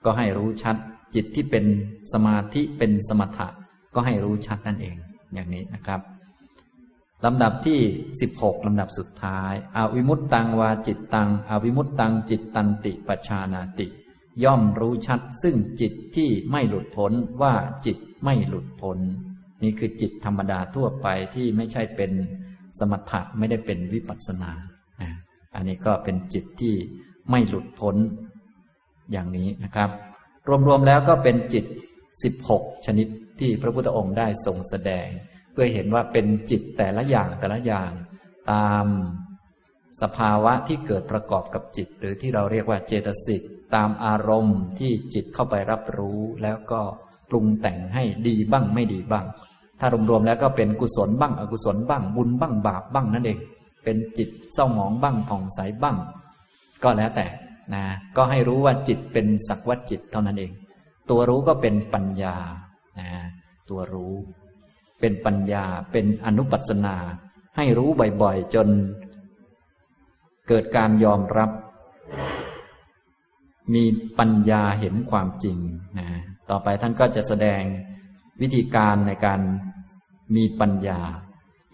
[0.05, 0.75] ก็ให้รู้ชัด
[1.15, 1.65] จิตที่เป็น
[2.13, 3.47] สมาธิเป็นสมถะ
[3.95, 4.95] ก็ให้รู้ชัดนั่นเอง
[5.33, 6.01] อย่างนี้นะครับ
[7.25, 7.79] ลำดับที่
[8.21, 13.87] สิบหกลำดับสุดท้ายอาวิมุตตังวาจิตตัง อวิมุตตังจิตตันติปชานาติ
[14.43, 17.53] ย่อมรู้ชัด ซึ่งจิตที่ไม่หลุดพ้นว่า
[17.85, 18.97] จิตไม่หลุดพ้น
[19.63, 22.11] นี่คือจิตธรรมดาทั่วไปที่ไม่ใช่เป็น
[22.79, 24.51] สมถะไม่ได้เป็นวิปัสสนา
[25.55, 26.75] อันนี้ก็เป็นจิตที่
[27.29, 27.95] ไม่หลุดพ้น
[29.11, 29.89] อย่างนี้นะครับ
[30.67, 31.65] รวมๆแล้วก็เป็นจิต
[32.25, 33.07] 16 ชนิด
[33.39, 35.07] ที่พระพุทธองค์ได้ทรงแสดง
[35.51, 37.91] เพื่อเห็นว่าเป็นจิตแต่ละอย่างแต่ละอย่าง
[38.51, 38.85] ตาม
[40.01, 43.41] สภาวะที่เกิดประกอบกับจิต หรือที่เราเรียกว่าเจตสิก
[43.75, 46.81] ตามอารมณ์ที่จิตเข้าไปรับรู้แล้วก็
[47.29, 49.25] ปรุงแต่งให้ดีบ้างไม่ดีบ้าง
[49.79, 53.39] ถ้ารวมๆแล้วก็เป็นกุศลบ้าง อกุศลบ้าง บุญบ้างบาปบ้างนั่นเอง
[53.83, 55.97] เป็นจิตเศร้าหมองบ้างผ่องใสบ้าง
[56.83, 57.27] ก็แล้วแต่
[57.73, 57.83] นะ
[58.17, 60.51] ก็ให้รู้ว่าจิตเป็นสักวัจิตเท่านั้นเอง
[61.09, 62.35] ตัวรู้ก็เป็นปัญญา
[62.99, 63.09] นะ
[63.69, 64.13] ตัวรู้
[64.99, 66.95] เป็นปัญญาเป็นอนุปัสนา
[67.57, 67.89] ให้รู้
[68.21, 68.67] บ่อยๆ จน
[70.47, 71.51] เกิดการยอมรับ
[73.73, 73.83] มี
[74.19, 75.57] ปัญญาเห็นความจริง
[75.99, 76.07] นะ
[76.49, 77.61] ต่อไปท่านก็จะแสดง
[78.41, 79.41] วิธีการในการ
[80.35, 80.99] มีปัญญา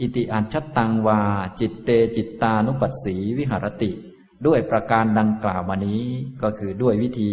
[0.02, 1.22] อิติอัจฉตังวา
[1.60, 3.92] จิตเตจิตตานุปัสสีวิหารติ
[4.48, 6.02] ด้วยประการดังกล่าวมานี้
[6.44, 7.32] ก็คือด้วยวิธี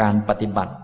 [0.00, 0.74] การปฏิบัติ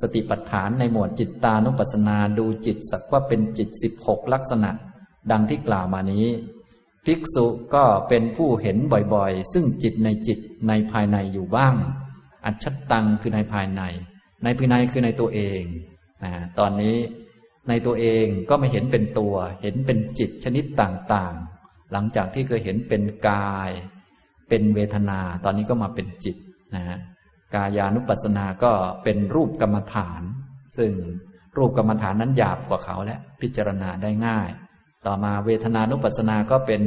[0.00, 4.70] สติปัฏฐานในหมวดจิตตานุปัสสนาดูจิตสักว่าเป็นจิตสิบหกลักษณะ
[5.30, 6.26] ดังที่กล่าวมานี้
[7.04, 8.78] ภิกษุก็เป็นผู้เห็น
[9.14, 11.74] บ่อยๆ ซึ่งจิตในจิตในภายในอยู่บ้าง
[12.44, 13.82] อัจฉตังคือในภายใน
[14.44, 15.62] ในภายในคือในตัวเอง
[16.24, 16.96] นะตอนนี้
[17.68, 23.70] ในตัวเองก็ไม่เห็นเป็นตัว เห็นเป็นจิตชนิดต่างๆ หลังจากที่เคยเห็นเป็นกาย
[24.48, 26.36] เป็นเวทนา ตอนนี้ก็มาเป็นจิต
[26.74, 26.98] นะฮะ
[27.54, 28.72] กายานุปัสสนาก็
[29.04, 30.22] เป็นรูปกรรมฐาน
[30.78, 30.92] ซึ่ง
[31.56, 34.48] รูปกรรมฐานนั้นหยาบกว่าเขาและพิจารณาได้ง่าย
[35.06, 36.82] ต่อมาเวทนานุปัสสนาก็เป็น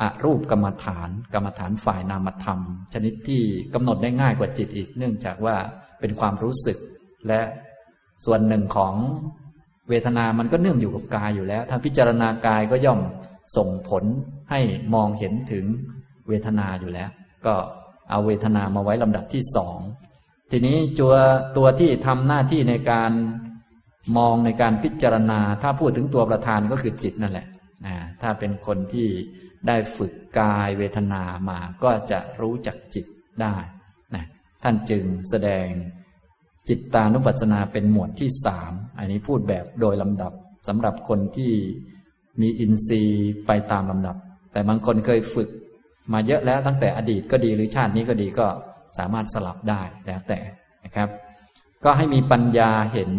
[0.00, 2.60] อรูปกรรมฐาน กรรมฐานฝ่ายนามธรรม
[2.92, 3.42] ชนิดที่
[3.74, 5.56] กำหนดได้ง่ายกว่าจิตอีก เนื่องจากว่า
[6.00, 6.78] เป็นความรู้สึก
[7.28, 7.40] และ
[8.24, 8.94] ส่วนหนึ่งของ
[9.88, 13.00] เวทนา มันก็เนื่องอยู่กับกายอยู่แล้ว ถ้าพิจารณากายก็ย่อม
[13.56, 14.04] ส่งผล
[14.50, 14.60] ให้
[14.94, 15.64] มองเห็นถึง
[16.32, 17.10] วทนาอยู่แล้ว
[17.46, 17.54] ก็
[18.10, 19.78] เอาเวทนามาไว้ลำดับที่สอง
[20.50, 21.14] ทีนี้ตัว
[21.56, 23.12] ตัวที่ทำหน้าที่ในการ
[24.16, 27.46] มองในการพิจารณา ถ้าพูดถึงตัวประธานก็คือจิตนั่นแหละ
[27.86, 29.08] นะถ้าเป็นคนที่
[29.66, 33.06] ได้ฝึกกายเวทนามาก็จะรู้จักจิต
[33.42, 33.56] ได้
[34.14, 34.24] นะ
[34.62, 35.66] ท่านจึงแสดง
[36.68, 40.32] จิตตานุปัสสนาเป็นหมวดที่สามอันนี้พูดแบบโดยลำดับ
[40.68, 41.52] สำหรับคนที่
[42.40, 44.16] มีอินทรีย์ไปตามลำดับ
[44.52, 45.48] แต่บางคนเคยฝึก
[46.12, 48.46] มาเยอะแล้วตั้งแต่อดีตก็ดีหรือชาตินี้ก็ดีก็
[48.98, 50.38] สามารถสลับได้แล้วแต่
[50.84, 51.08] นะครับ
[51.84, 53.10] ก็ให้มีปัญญาเห็น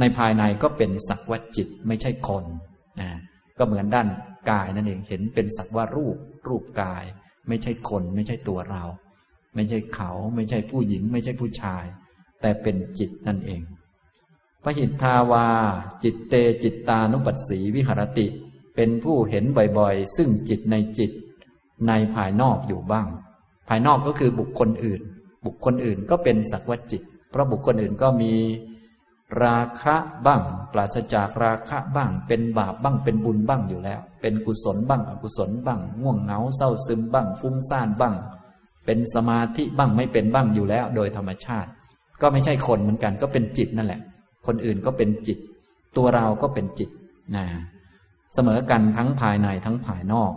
[0.00, 2.44] ในภายในก็เป็นสักวัจิตไม่ใช่คน
[3.00, 3.10] นะ
[3.58, 4.08] ก็เหมือนด้าน
[4.50, 6.16] กายนั่นเองเห็นเป็นสักว่ารูป
[6.48, 7.04] รูปกาย
[7.48, 8.84] ไม่ใช่คน ไม่ใช่ตัวเรา
[9.54, 11.84] ไม่ใช่เขา ไม่ใช่ผู้หญิง ไม่ใช่ผู้ชาย
[12.40, 13.62] แต่เป็นจิตนั่นเอง
[14.62, 15.46] พระหิทธาวา
[16.04, 18.26] จิตเตจิตตานุปัสสีวิหรติ
[18.74, 19.44] เป็นผู้เห็น
[19.78, 21.10] บ่อยๆ ซึ่งจิตในจิต
[21.86, 23.06] ในภายนอกอยู่บ้าง
[23.68, 25.00] ภายนอกก็คือบุคคลอื่น
[25.46, 28.32] บุคคลอื่นก็เป็นสักวัจิต เพราะบุคคลอื่นก็มี
[29.44, 29.94] ราคะ
[30.26, 38.14] บ้าง ปราศจากราคะบ้าง เป็นบาปบ้าง เป็นบุญบ้างอยู่แล้ว เป็นกุศลบ้าง อกุศลบ้าง ง่วงเหงาเศร้าซึมบ้าง ฟุ้งซ่านบ้าง
[38.86, 41.70] เป็นสมาธิบ้างไม่เป็นบ้างอยู่แล้ว โดยธรรมชาติ
[42.20, 44.00] ก็ไม่ใช่คนเหมือนกัน ก็เป็นจิตนั่นแหละ
[44.46, 45.38] คนอื่นก็เป็นจิต
[45.96, 46.90] ตัวเราก็เป็นจิต
[47.36, 47.44] นะ
[48.34, 50.32] เสมอกันทั้งภายในทั้งภายนอก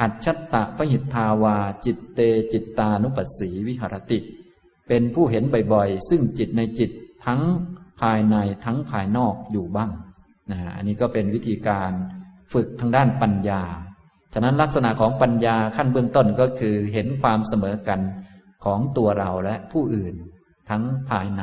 [0.00, 2.20] อัจฉตะพหิทธาวา จิตเต
[2.52, 4.18] จิตตานุปัสสีวิหรติ
[4.88, 6.90] เป็นผู้เห็นบ่อยๆ ซึ่งจิตในจิต
[7.26, 7.40] ทั้ง
[8.00, 9.90] ภายในทั้งภายนอกอยู่บ้าง
[10.50, 11.90] นะอันนี้ก็เป็นวิธีการ
[12.52, 13.62] ฝึกทางด้านปัญญา
[14.34, 18.00] ฉะนั้นลักษณะของปัญญาขั้นเบื้องต้นก็คือเห็นความเสมอกัน
[18.64, 20.14] ของตัวเราและผู้อื่น
[20.70, 21.42] ทั้งภายใน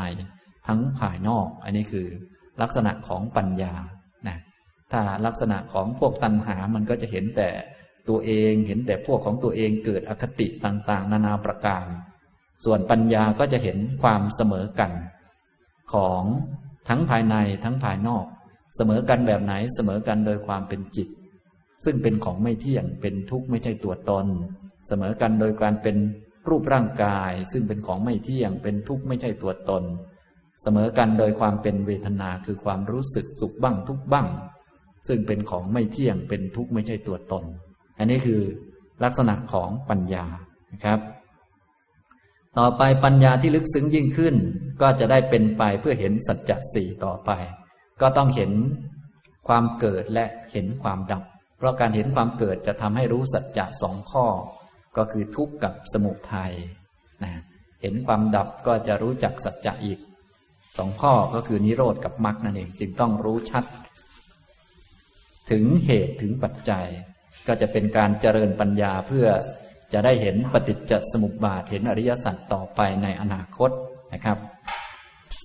[0.68, 2.08] ทั้งภายนอก อันนี้คือ
[2.62, 3.74] ลักษณะของปัญญา
[4.28, 4.38] นะ
[4.92, 7.50] ถ้าลักษณะของพวกตัณหามันก็จะเห็นแต่
[8.10, 11.86] ตัวเอง เห็นแต่พวกของตัวเองเกิดอคติต่างๆ นานาประการ
[12.64, 14.92] ส่วนปัญญาก็จะเห็นความเสมอกัน
[15.94, 16.24] ของ
[16.90, 18.26] ทั้งภายในทั้งภายนอก
[18.76, 21.08] เสมอกันแบบไหนเสมอกันโดยความเป็นจิต
[21.84, 24.26] ซึ่งเป็นของไม่เที่ยงเป็นทุกข์ไม่ใช่ตัวตน
[24.88, 25.98] เสมอกันโดยการเป็น
[26.50, 29.84] รูปร่างกาย ซึ่งเป็นของไม่เที่ยง เป็นทุกข์ไม่ใช่ตัวตน
[30.62, 34.28] เสมอกันโดยความเป็นเวทนาคือความรู้สึกสุขบ้างทุกบ้าง
[35.08, 37.44] ซึ่งเป็นของไม่เที่ยงเป็นทุกข์ไม่ใช่ตัวตน
[37.98, 38.42] อันนี้คือ
[39.04, 40.26] ลักษณะของปัญญา
[40.74, 41.00] นะครับ
[42.58, 44.36] ต่อไปปัญญาที่ลึกซึ้งยิ่งขึ้น
[44.82, 47.32] ก็จะได้เป็นไปเพื่อเห็นสัจจะสี่ต่อไป
[48.02, 48.52] ก็ต้องเห็น
[49.48, 51.24] ความเกิดและเห็นความดับ
[51.58, 54.26] เพราะการเห็นความเกิดจะทำให้รู้สัจจะสองข้อ
[54.98, 56.54] ก็คือทุกข์กับสมุทัย
[57.24, 57.32] นะ
[57.82, 60.00] เห็นความดับก็จะรู้จักสัจจะอีก
[60.78, 63.66] สองข้อก็คือนิโรธกับมรรคนั่นเองจึงต้องรู้ชัด
[65.52, 66.88] ถึงเหตุถึงปัจจัย
[67.48, 69.28] ก็จะเป็นการเจริญปัญญาเพื่อ
[69.94, 73.72] จะได้เห็นปฏิจจสมุปบาทเห็นอริยสัจต่อไปในอนาคต
[74.14, 74.38] นะครับ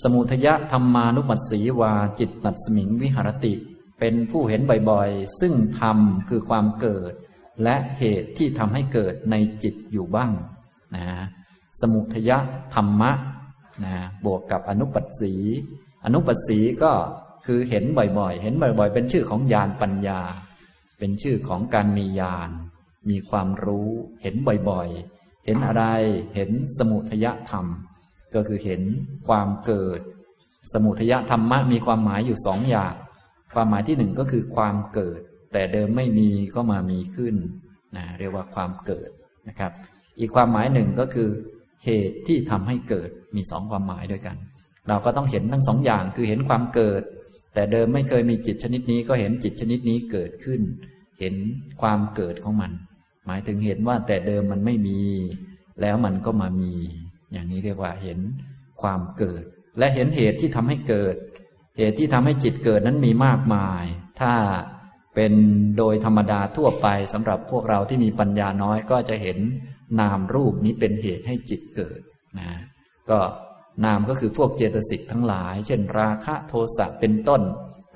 [0.02, 3.54] สมุทยะธรรมานุปัสสีวาจิตตัดสมิงวิหรติ
[4.00, 7.12] เป็นผู้เห็นบ่อยๆ ซึ่งธรรมคือความเกิด
[7.64, 10.32] และเหตุที่ทำให้เกิดในจิตอยู่บ้าง
[10.96, 11.04] นะ
[11.80, 12.38] สมุทยะ
[12.74, 13.12] ธรรมะ
[13.84, 15.34] นะบวกกับอนุปัสสี
[16.04, 16.92] อนุปัสสีก็
[17.46, 20.20] คือเห็นบ่อยๆ เห็นบ่อยๆ เป็นชื่อของญาณปัญญา
[20.98, 22.50] เป็นชื่อของการมีญาณ
[23.10, 23.88] มีความรู้
[24.22, 24.34] เห็น
[24.68, 25.84] บ่อยๆ เห็นอะไร
[26.34, 27.66] เห็นสมุทยธรรม
[28.34, 28.82] ก็คือเห็น
[29.28, 30.00] ความเกิด
[30.72, 32.94] สมุทยธรรมะมีความหมายอยู่สองอย่าง
[33.54, 35.20] ความหมายที่หนึ่งก็คือความเกิด
[35.52, 37.34] แต่เดิมไม่มีก็มามีขึ้น
[37.96, 39.08] นะเรียกว่าความเกิด
[39.48, 39.72] นะครับ
[40.18, 41.28] อีกความหมายหนึ่งก็คือ
[41.84, 44.36] เหตุที่ทำให้เกิดมีสองความหมายด้วยกัน
[44.88, 47.02] เราก็ต้องเห็นทั้งสองอย่างคือเห็นความเกิด
[47.54, 50.60] แต่เดิมไม่เคยมีจิตชนิดนี้ก็เห็นจิตชนิดนี้เกิดขึ้น
[51.20, 51.34] เห็น
[51.80, 52.72] ความเกิดของมัน
[53.26, 55.00] หมายถึงเห็นว่าแต่เดิมมันไม่มี
[55.80, 56.72] แล้วมันก็มามี
[57.32, 58.18] อย่างนี้เรียกว่าเห็น
[58.82, 59.42] ความเกิด
[59.78, 61.14] และเห็นเหตุที่ทำให้เกิด
[61.78, 63.84] เหตุที่ทำให้จิตเกิดนั้นมีมากมาย
[64.20, 64.34] ถ้า
[65.14, 65.32] เป็น
[65.78, 69.38] โดยธรรมดาทั่วไปสำหรับพวกเราที่มีปัญญาน้อยก็จะเห็น
[70.00, 72.00] นามรูปนี้เป็นเหตุให้จิตเกิด
[72.38, 72.50] นะ
[73.10, 73.18] ก็
[73.84, 77.42] นามก็คือพวกเจตสิกทั้งหลาย เช่น ราคะโทสะเป็นต้น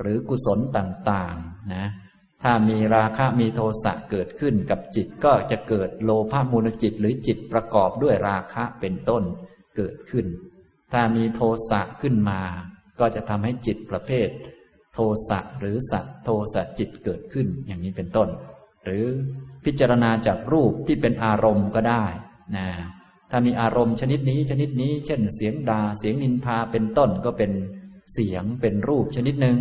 [0.00, 1.86] หรือกุศลต่างๆนะ
[2.42, 9.22] ถ้ามีราคะมีโทสะเกิดขึ้นกับจิตก็จะเกิดโลภามูลจิต หรือจิตประกอบด้วยราคะเป็นต้น
[9.76, 10.26] เกิดขึ้น
[10.92, 11.40] ถ้ามีโท
[11.70, 12.40] สะขึ้นมา
[13.00, 14.28] ก็จะทำให้จิตประเภท
[14.94, 18.28] โทสะหรือสัตโทสะจิตเกิดขึ้นอย่างนี้เป็นต้น
[18.84, 19.04] หรือ
[19.64, 22.04] พิจารณาจากรูปที่เป็นอารมณ์ก็ได้
[22.56, 22.66] นะ
[23.34, 27.52] ถ้ามีอารมณ์ชนิดนี้ชนิดนี้ เช่น เสียงดาเสียงนินทาเป็นต้นก็เป็น
[28.12, 29.56] เสียงเป็นรูปชนิดหนึ่ง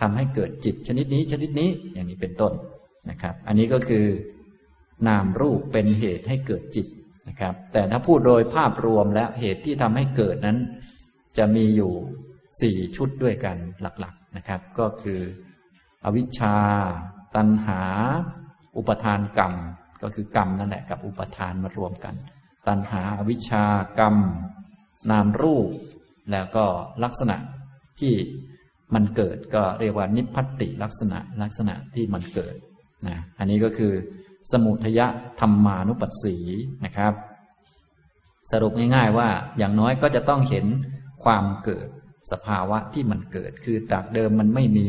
[0.00, 2.52] ทำให้เกิดจิตชนิดนี้ชนิดนี้อย่างนี้เป็นต้น
[3.10, 4.04] นะครับ อันนี้ก็คือ
[5.08, 6.86] นามรูปเป็นเหตุให้เกิดจิต
[7.28, 10.58] นะครับ แต่ถ้าพูดโดยภาพรวมแล้วเหตุที่ทำให้เกิดนั้น
[11.38, 11.92] จะมีอยู่
[12.60, 13.56] สี่ชุดด้วยกัน
[14.00, 15.20] หลักๆนะครับ ก็คือ
[16.04, 16.56] อวิชชา
[17.36, 17.82] ตัณหา
[18.76, 19.52] อุปทานกรรม
[20.02, 22.14] ก็คือกรรมนั่นแหละกับอุปทานมารวมกัน
[22.68, 23.64] ตัณหาอวิชชา
[23.98, 24.16] กรรม
[25.10, 25.70] นามรูป
[26.32, 26.64] แล้วก็
[27.04, 27.36] ลักษณะ
[28.00, 28.14] ที่
[28.94, 32.54] มันเกิดก็เรียกว่านิพพัติลักษณะลักษณะที่มันเกิด
[33.08, 33.92] นะอันนี้ก็คือ
[34.52, 35.06] สมุทยะ
[35.40, 36.36] ธรรมานุปัสสี
[36.84, 37.12] นะครับ
[38.50, 40.66] สรุปง่ายๆว่าอย่างน้อยก็จะต้องเห็น
[41.24, 41.88] ความเกิด
[42.32, 44.88] สภาวะที่มันเกิด คือจากเดิมมันไม่มี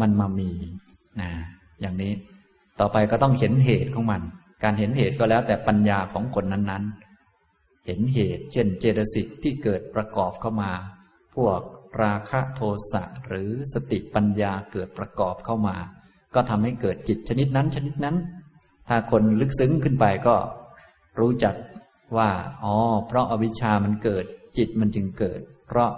[0.00, 0.50] มันมามี
[1.20, 1.30] นะ
[1.80, 2.12] อย่างนี้
[2.80, 4.22] ต่อไปก็ต้องเห็นเหตุของมัน
[4.62, 10.72] การเห็นเหตุก็แล้วแต่ปัญญาของคนนั้นๆ เห็นเหตุ เช่น เจตสิกที่เกิดประกอบเข้ามา
[11.34, 11.60] พวก
[12.02, 12.60] ราคะโท
[12.92, 15.76] สะหรือสติปัญญาเกิดประกอบเข้ามา
[16.34, 18.16] ก็ทำให้เกิดจิตชนิดนั้นชนิดนั้น
[18.88, 20.36] ถ้าคนลึกซึ้งขึ้นไปก็
[21.20, 21.54] รู้จัก
[22.16, 22.30] ว่า
[22.64, 24.24] อ๋อเพราะอาวิชชามันเกิด
[24.58, 25.90] จิตมันจึงเกิด เพราะ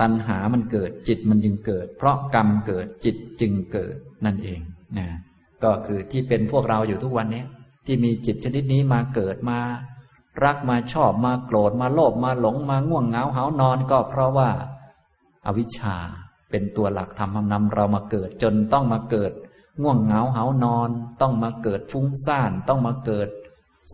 [0.00, 4.60] ตัณหามันเกิด จิตมันจึงเกิด เพราะกรรมเกิดจิตจึงเกิดนั่นเอง
[4.98, 5.08] นะ
[5.64, 7.44] ก็คือที่เป็นพวกเราอยู่ทุกวันนี้
[7.86, 9.58] ที่มีจิตชนิดนี้มาเกิดมา
[10.44, 14.50] รักมาชอบมาโกรธมาโลภมาหลงมาง่วงเหงาเหานอนก็เพราะว่า
[15.46, 15.96] อาวิชชา
[16.50, 19.32] เป็นตัวหลักทำทำนำเรามาเกิดจนต้องมาเกิด
[19.82, 23.28] ง่วงเหงาเหานอน ต้องมาเกิดฟุ้งซ่านต้องมาเกิด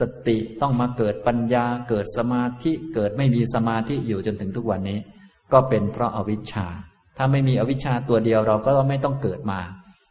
[0.00, 4.98] สติต้องมาเกิดปัญญาเกิดสมาธิเกิดไม่มีสมาธิอยู่จนถึงทุกวันนี้
[5.52, 6.66] ก็เป็นเพราะอาวิชชา
[7.16, 9.60] ถ้าไม่มีอวิชชาตัวเดียวเราก็ไม่ต้องเกิดมา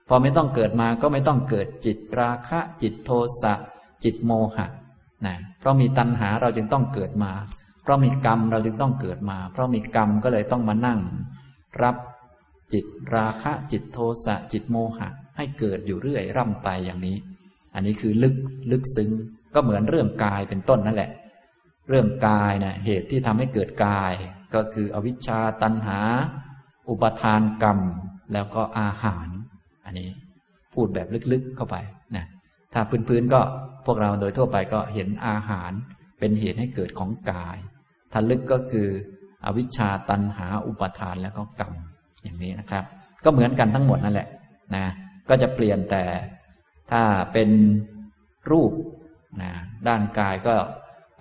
[0.10, 3.54] พอไม่ต้องเกิดมาก็ไม่ต้องเกิดจิตราคะ จิตโทสะ
[4.04, 4.67] จิตโมหะ
[5.26, 7.32] นะเพราะมีตัณหาเราจึงต้องเกิดมา
[7.84, 11.00] เพราะมีกรรมเราจึงต้องเกิดมา เพราะมีกรรมก็เลยต้องมานั่ง
[11.84, 11.95] รับ
[12.74, 17.17] จิตราคะจิตโทสะ จิตโมหะ ให้เกิดอยู่เรื่อยร่ำไปอย่างนี้
[17.74, 18.36] อันนี้คือลึก
[18.72, 19.12] ลึกซึ้ง
[19.54, 21.12] ก็เหมือนเรื่องกายเป็นต้นนั่นแหละ
[21.89, 24.13] เรื่องกายนะเหตุที่ทำให้เกิดกาย
[24.54, 26.00] ก็คืออวิชชาตันหา
[26.89, 27.80] อุปทานกรรม
[28.34, 29.28] แล้วก็อาหาร
[29.89, 30.10] อันนี้
[30.73, 31.75] พูดแบบลึกๆเข้าไป
[32.15, 32.25] นะ
[32.73, 33.41] ถ้าพื้นๆก็
[33.86, 35.71] พวกเราโดยทั่วไปก็เห็นอาหาร
[36.19, 37.58] เป็นเหตุให้เกิดของกาย
[38.12, 38.88] ถ้าลึกก็คือ
[39.45, 41.73] อวิชชาตันหาอุปทานแล้วก็กรรม
[42.23, 42.84] อย่างนี้นะครับ
[43.23, 44.28] ก็เหมือนกันทั้งหมดนั่นแหละ
[44.75, 44.86] นะ
[45.30, 46.04] ก็จะเปลี่ยนแต่
[46.91, 47.02] ถ้า
[47.34, 47.49] เป็น
[48.52, 48.71] รูป
[49.41, 49.52] นะ
[49.88, 50.56] ด้านกายก็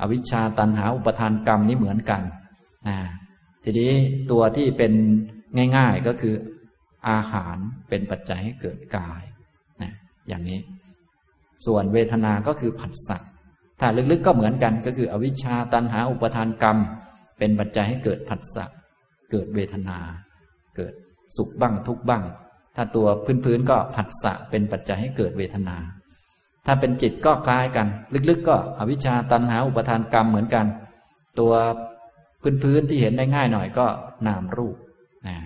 [0.01, 2.23] อวิชชาตันหาอุปทานกรรมนี่เหมือนกัน
[2.89, 2.97] นะ
[3.65, 3.93] ทีนี้
[4.31, 4.93] ตัวที่เป็น
[5.77, 6.35] ง่าย ๆก็คือ
[7.09, 7.57] อาหาร
[7.89, 9.23] เป็นปัจจัยให้เกิดกาย
[9.83, 9.93] นะ
[10.29, 10.59] อย่างนี้
[11.67, 13.19] ส่วนเวทนา ก็คือผัสสะ
[13.81, 16.79] ถ้าลึกๆก็เหมือนกันก็คืออวิชชาตันหาอุปทานกรรม
[17.39, 18.65] เป็นปัจจัยให้เกิดผัสสะ
[19.31, 19.99] เกิดเวทนา
[20.77, 20.93] เกิด
[21.37, 22.25] สุขบ้างทุกบ้าง
[22.77, 23.07] ถ้าตัว
[23.45, 25.77] พื้นๆก็ผัสสะเป็นปัจจัยให้เกิดเวทนา
[26.67, 27.87] ถ้าเป็นจิตก็คล้ายกัน
[28.29, 30.67] ลึกๆ ก็อวิชชาตันหาอุปทานกรรมเหมือนกัน
[31.41, 31.53] ตัว
[32.63, 33.87] พื้นๆที่เห็นได้ง่ายหน่อยก็
[34.27, 34.77] นามรูป
[35.27, 35.37] นะ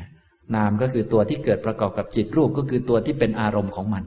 [0.57, 4.05] นามก็คือตัวที่เกิดประกอบกับจิตรูปก็คือตัวที่เป็นอารมณ์ของมัน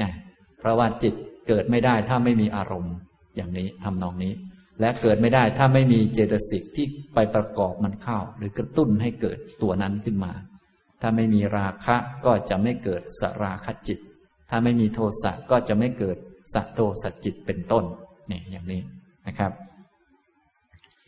[0.00, 0.12] นะ
[0.58, 1.14] เพราะว่าจิต
[1.48, 2.94] เกิดไม่ได้ถ้าไม่มีอารมณ์
[3.36, 4.32] อย่างนี้ทำนองนี้
[4.80, 10.32] และเกิดไม่ได้ถ้าไม่มีเจตสิกที่ไปประกอบมันเข้า หรือกระตุ้นให้เกิดตัวนั้นขึ้นมา
[11.00, 13.98] ถ้าไม่มีราคะก็จะไม่เกิดสราคะจิต
[14.50, 16.16] ถ้าไม่มีโทสะก็จะไม่เกิด
[16.54, 17.84] สัตโตสัจจิตเป็นต้น
[18.30, 18.80] นี่อย่างนี้
[19.26, 19.52] นะครับ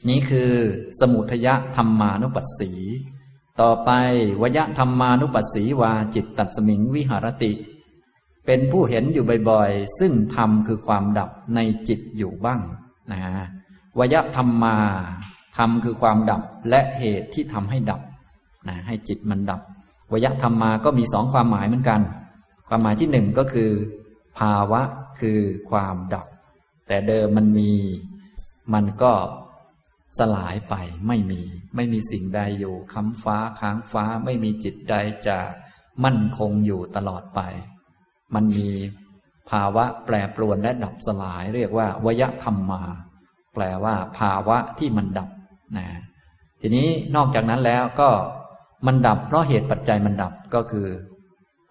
[0.09, 0.53] นี้คือ
[1.01, 2.71] สมุทยะธรรมานุปัสสี
[3.61, 3.91] ต่อไป
[4.43, 7.53] วยธรรมานุปัสสีวาจิตตัดสมิงวิหารติ
[8.47, 12.61] เป็นผู้เห็นอยู่บ่อยๆ ซึ่งธรรมคือความดับในจิตอยู่บ้าง
[13.11, 13.21] นะ
[13.99, 14.77] วยธรรมมา
[15.57, 18.01] ธรรมคือความดับและเหตุที่ทำให้ดับ
[18.69, 19.61] นะให้จิตมันดับ
[20.13, 22.01] วยธรรมมาก็มีสองความหมายเหมือนกัน
[22.69, 23.71] ความหมายที่หนึ่งก็คือ
[24.39, 24.83] ภาวะ
[25.21, 25.39] คือ
[25.71, 26.27] ความดับ
[26.87, 27.73] แต่เดิมมันมี
[28.75, 29.13] มันก็
[30.19, 30.75] สลายไป
[31.07, 31.43] ไม่มี
[31.77, 34.95] ไม่มีสิ่งใดอยู่ค้ำฟ้าค้างฟ้าไม่มีจิตใด
[35.27, 35.39] จะ
[36.05, 37.41] มั่นคงอยู่ตลอดไป
[38.35, 38.71] มันมี
[39.51, 42.83] ภาวะแปรปรวนและดับสลาย เรียกว่าวยธรรมมา
[43.55, 45.31] แปลว่า ภาวะที่มันดับ
[45.77, 45.87] นะ
[46.61, 48.11] ทีนี้นอกจากนั้นแล้วก็
[48.87, 50.89] มันดับเพราะเหตุปัจจัยมันดับก็คือ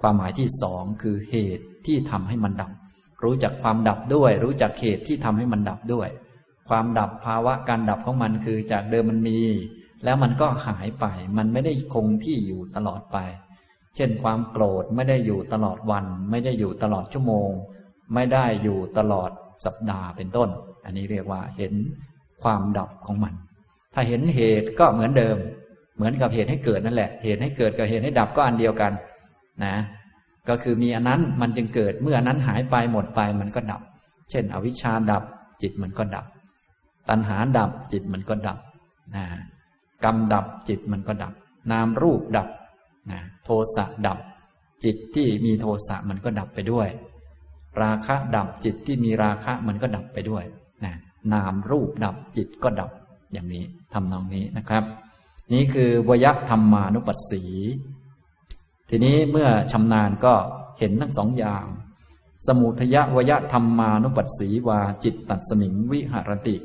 [0.02, 2.72] ความหมายที่สองคือเหตุที่ทำให้มันดับ
[3.24, 6.08] รู้จักความดับด้วย รู้จักเหตุที่ทำให้มันดับด้วย
[6.70, 9.40] ความดับภาวะการดับของมันคือจากเดิมมันมี
[10.04, 11.06] แล้วมันก็หายไป
[11.38, 13.18] มันไม่ได้คงที่อยู่ตลอดไป
[13.96, 17.50] เช่นความโกรธไม่ได้อยู่ตลอดวัน ไม่ได้อยู่ตลอดชั่วโมง
[18.14, 19.30] ไม่ได้อยู่ตลอด
[19.66, 20.50] สัปดาห์เป็นต้น
[20.86, 21.74] อันนี้เรียกว่าเห็น
[22.44, 23.34] ความดับของมัน
[23.94, 25.38] ถ้าเห็นเหตุก็เหมือนเดิม
[25.96, 28.92] เหมือนกับเหตุให้เกิดนั่นแหละ เหตุให้เกิดกับเหตุให้ดับก็อันเดียวกัน
[29.64, 29.76] นะ
[30.50, 33.82] ก็คือมีอันนั้นมันจึงเกิด เมื่ออันนั้นหายไปหมดไปมันก็ดับ
[34.30, 35.24] เช่น อวิชชาดับ
[35.62, 36.26] จิตมันก็ดับ
[37.10, 38.60] ตัณหาดับจิตมันก็ดับ
[39.16, 39.26] นะ
[40.04, 41.34] กรรมดับจิตมันก็ดับ
[41.72, 42.48] นามรูปดับ
[43.12, 44.18] นะโทสะดับ
[44.84, 46.88] จิตที่มีโทสะมันก็ดับไปด้วย
[47.82, 50.44] ราคะดับจิตที่มีราคะมันก็ดับไปด้วย
[50.86, 50.94] นะ
[51.34, 52.92] นามรูปดับจิตก็ดับ
[53.34, 54.84] อย่างนี้ทำนองนี้นะครับ
[55.54, 57.44] นี่คือวยธรรมานุปัสสี
[58.90, 60.34] ทีนี้เมื่อชำนาญก็
[60.80, 61.66] เห็นทั้งสองอย่าง
[62.48, 66.56] สมุทยะวยธรรมานุปัสสีวาจิตตัดสมิงวิหารติ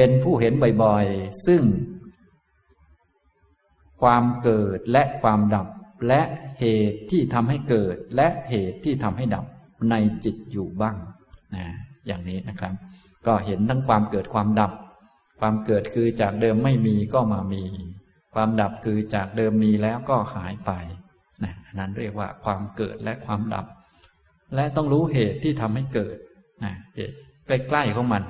[0.00, 1.62] เป็นผู้เห็นบ่อยๆ ซึ่ง
[4.02, 5.66] ความเกิดและความดับ
[6.08, 6.22] และ
[6.60, 9.44] เหตุที่ทำให้เกิด และเหตุที่ทำให้ดับ
[9.90, 9.94] ใน
[10.24, 10.96] จิตอยู่บ้าง
[11.56, 11.66] นะ
[12.06, 12.74] อย่างนี้นะครับ
[13.26, 14.72] ก็เห็นทั้งความเกิดความดับ
[15.40, 17.64] ความเกิดคือจากเดิมไม่มีก็มามี
[18.34, 20.70] ความดับคือจากเดิมมีแล้วก็หายไป
[21.44, 23.66] นะนั้นเรียกว่าความเกิดและความดับ
[24.54, 26.16] และต้องรู้เหตุที่ทำให้เกิด
[26.64, 28.22] นะเหตุใกล้ๆของมัน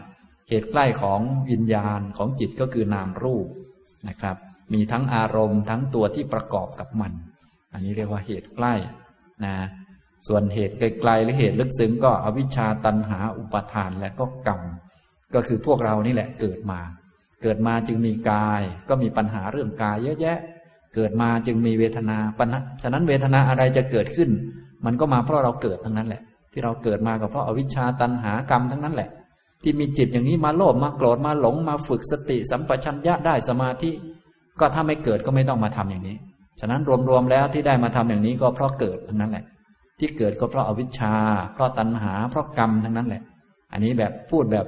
[0.48, 1.20] เหตุใกล้ของ
[1.50, 3.46] วิญญาณของจิตก็คือนามรูป
[4.08, 4.36] นะครับ
[4.74, 7.12] มีทั้งอารมณ์ทั้งตัวที่ประกอบกับมัน
[7.72, 8.74] อันนี้เรียกว่าเหตุใกล้
[9.44, 9.54] นะ
[10.26, 14.60] ส่วนเหตุไกลๆหรือเหตุลึกซึ้งก็อวิชชาตันหาอุปาทานและก็กรรม
[15.34, 16.80] ก็คือพวกเรานี่แหละเกิดมา
[17.42, 20.38] เกิดมาจึงมีกาย ก็มีปัญหาเรื่องกายเยอะแยะ
[20.94, 24.30] เกิดมาจึงมีเวทนาปัญหาฉะนั้นเวทนาอะไรจะเกิดขึ้น
[24.86, 26.22] มันก็มาเพราะเราเกิดทั้งนั้นแหละ
[26.52, 29.08] ที่เราเกิดมาก็เพราะอวิชชาตันหากรรมทั้งนั้นแหละ
[29.62, 33.90] ที่มีจิตอย่างนี้มาโลภมาโกรธมาหลงมาฝึกสติสัมปชัญญะได้สมาธิ
[34.60, 36.16] ก็ถ้าไม่เกิดก็ไม่ต้องมาทำอย่างนี้
[36.60, 36.80] ฉะนั้น
[37.10, 39.44] รวมๆแล้วที่ได้มาทำอย่างนี้ก็เพราะเกิดทั้งนั้นแหละ
[39.98, 41.14] ที่เกิดก็เพราะอาวิชชา
[41.54, 43.22] เพราะตัณหา เพราะกรรมทั้งนั้นแหละ
[43.72, 44.66] อันนี้แบบพูดแบบ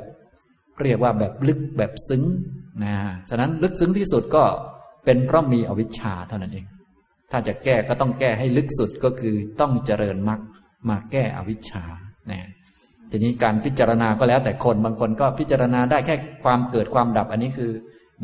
[0.82, 2.22] เรียกว่าแบบลึกแบบซึ้ง
[2.84, 2.95] นะ
[3.30, 4.45] ฉะนั้นลึกซึ้งที่สุดก็
[5.05, 6.66] เป็นเพราะมีอวิชชาเท่านั้นเอง
[7.30, 10.41] ถ้าจะแก้ก็ต้องแก้ให้ลึกสุดก็คือต้องเจริญมรรค
[10.88, 11.84] มาแก้อวิชชา
[12.30, 12.49] นะ
[13.11, 17.70] ทีนี้การพิจารณาก็แล้วแต่คนบางคนก็พิจารณาได้แค่ความเกิดความดับ อันนี้คือ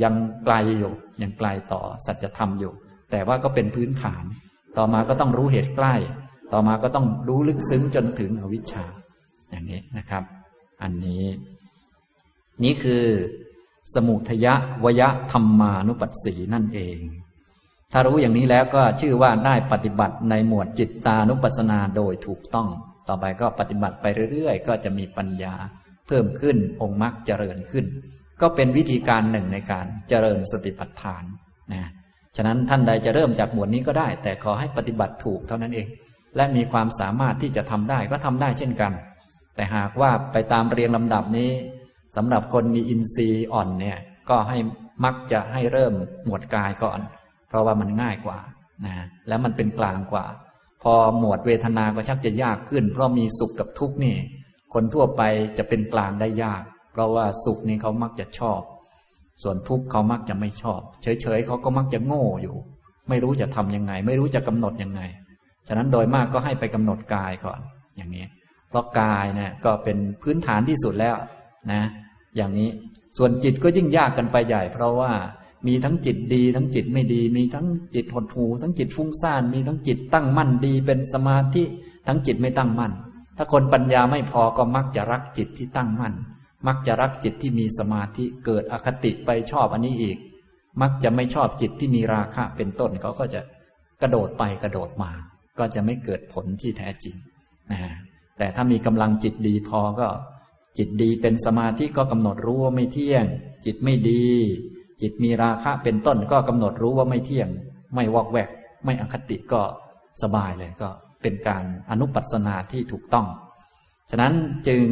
[0.03, 0.14] ยัง
[0.45, 2.72] ไกลอยู่ยังไกลต่อสัจธรรมอยู่
[3.11, 4.24] แต่ว่าก็เป็นพื้นฐาน
[4.78, 5.95] ต่อมาก็ต้องรู้เหตุใกล้
[6.53, 8.84] ต่อมาก็ต้องรู้ลึกซึ้งจนถึงอวิชชา
[9.51, 10.22] อย่างนี้นะครับ
[10.82, 11.24] อันนี้
[12.64, 13.05] นี่คือ
[13.95, 16.99] สมุทยะวยะธรรมานุปัสสีนั่นเอง
[17.93, 22.68] ถ้ารู้อย่างนี้แล้วก็ชื่อว่าได้ปฏิบัติในหมวดจิตตานุปัสสนาโดยถูกต้อง
[23.09, 25.54] ต่อไปก็ปฏิบัติไปเรื่อยๆ ก็จะมีปัญญา
[26.07, 27.84] เพิ่มขึ้นองค์มรรคเจริญขึ้น
[28.40, 31.24] ก็เป็นวิธีการหนึ่งในการเจริญสติปัฏฐาน
[31.72, 31.90] นะ
[32.36, 35.88] ฉะนั้นท่านใดจะเริ่มจากหมวดนี้ก็ได้ แต่ขอให้ปฏิบัติถูกเท่านั้นเอง
[36.36, 38.92] และมีความสามารถที่จะทำได้ก็ทำได้เช่นกัน
[39.54, 41.50] แต่หากว่าไปตามเรียงลำดับนี้
[42.16, 43.98] สำหรับคนมีอินทรีย์อ่อนเนี่ย
[44.30, 44.59] ก็ให้
[45.04, 45.92] มักจะให้เริ่ม
[46.24, 47.00] หมวดกายก่อน
[47.48, 48.38] เพราะว่ามันง่ายกว่า
[48.84, 48.94] นะ
[49.28, 50.26] แล้วมันเป็นกลางกว่า
[50.93, 54.16] อหมวดเวทนาก็ชักจะยากขึ้น เพราะมีสุขกับทุกข์นี่
[54.74, 55.22] คนทั่วไป
[55.59, 56.62] จะเป็นกลางได้ยาก
[56.93, 58.61] เพราะว่าสุขนี่เขามักจะชอบ
[59.43, 62.57] ส่วนทุกข์เขามักจะไม่ชอบ เฉยๆเขาก็มักจะโง่อยู่
[63.09, 65.01] ไม่รู้จะทํำยังไง ไม่รู้จะกำหนดยังไง
[65.68, 67.61] ฉะนั้นโดยมากก็ให้ไปกำหนดกายก่อน
[67.97, 68.26] อย่างนี้
[68.68, 71.16] เพราะกายเนี่ยก็เป็นพื้นฐานที่สุดแล้ว
[71.72, 71.82] นะ
[72.37, 72.68] อย่างนี้
[73.18, 75.12] ส่วนจิตก็ยิ่งยากกันไปใหญ่ เพราะว่า
[75.67, 81.64] มีทั้งจิตดี ทั้งจิตไม่ดี มีทั้งจิตหดหูทั้งจิตฟุ้งซ่าน มีทั้งจิตตั้งมั่นดี เป็นสมาธิ
[82.07, 82.93] ทั้งจิตไม่ตั้งมั่น
[83.37, 86.14] ถ้าคนปัญญาไม่พอก็มักจะรักจิตที่ตั้งมั่น
[86.67, 90.19] มักจะรักจิตที่มีสมาธิเกิดอคติไปชอบอันนี้อีก
[90.83, 93.41] มักจะไม่ชอบจิตที่มีราคะเป็นต้นเขาก็จะ
[94.03, 95.11] กระโดดไปกระโดดมา
[95.59, 97.14] ก็จะไม่เกิดผลที่แท้จริง
[97.71, 97.81] นะ
[98.39, 100.09] แต่ถ้ามีกำลังจิตดีพอก็
[100.79, 103.25] จิตดีเป็นสมาธิก็กำหนดรู้ว่าไม่เที่ยง
[103.64, 104.27] จิตไม่ดี
[105.01, 107.49] จิตมีราคะเป็นต้นก็กำหนดรู้ว่าไม่เที่ยง
[107.94, 108.49] ไม่วอกแวก
[108.84, 109.61] ไม่อคติก็
[110.22, 110.88] สบายเลยก็
[111.22, 113.26] เป็นการอนุปัสนาที่ถูกต้อง
[114.11, 114.32] ฉะนั้น
[114.68, 114.82] จึง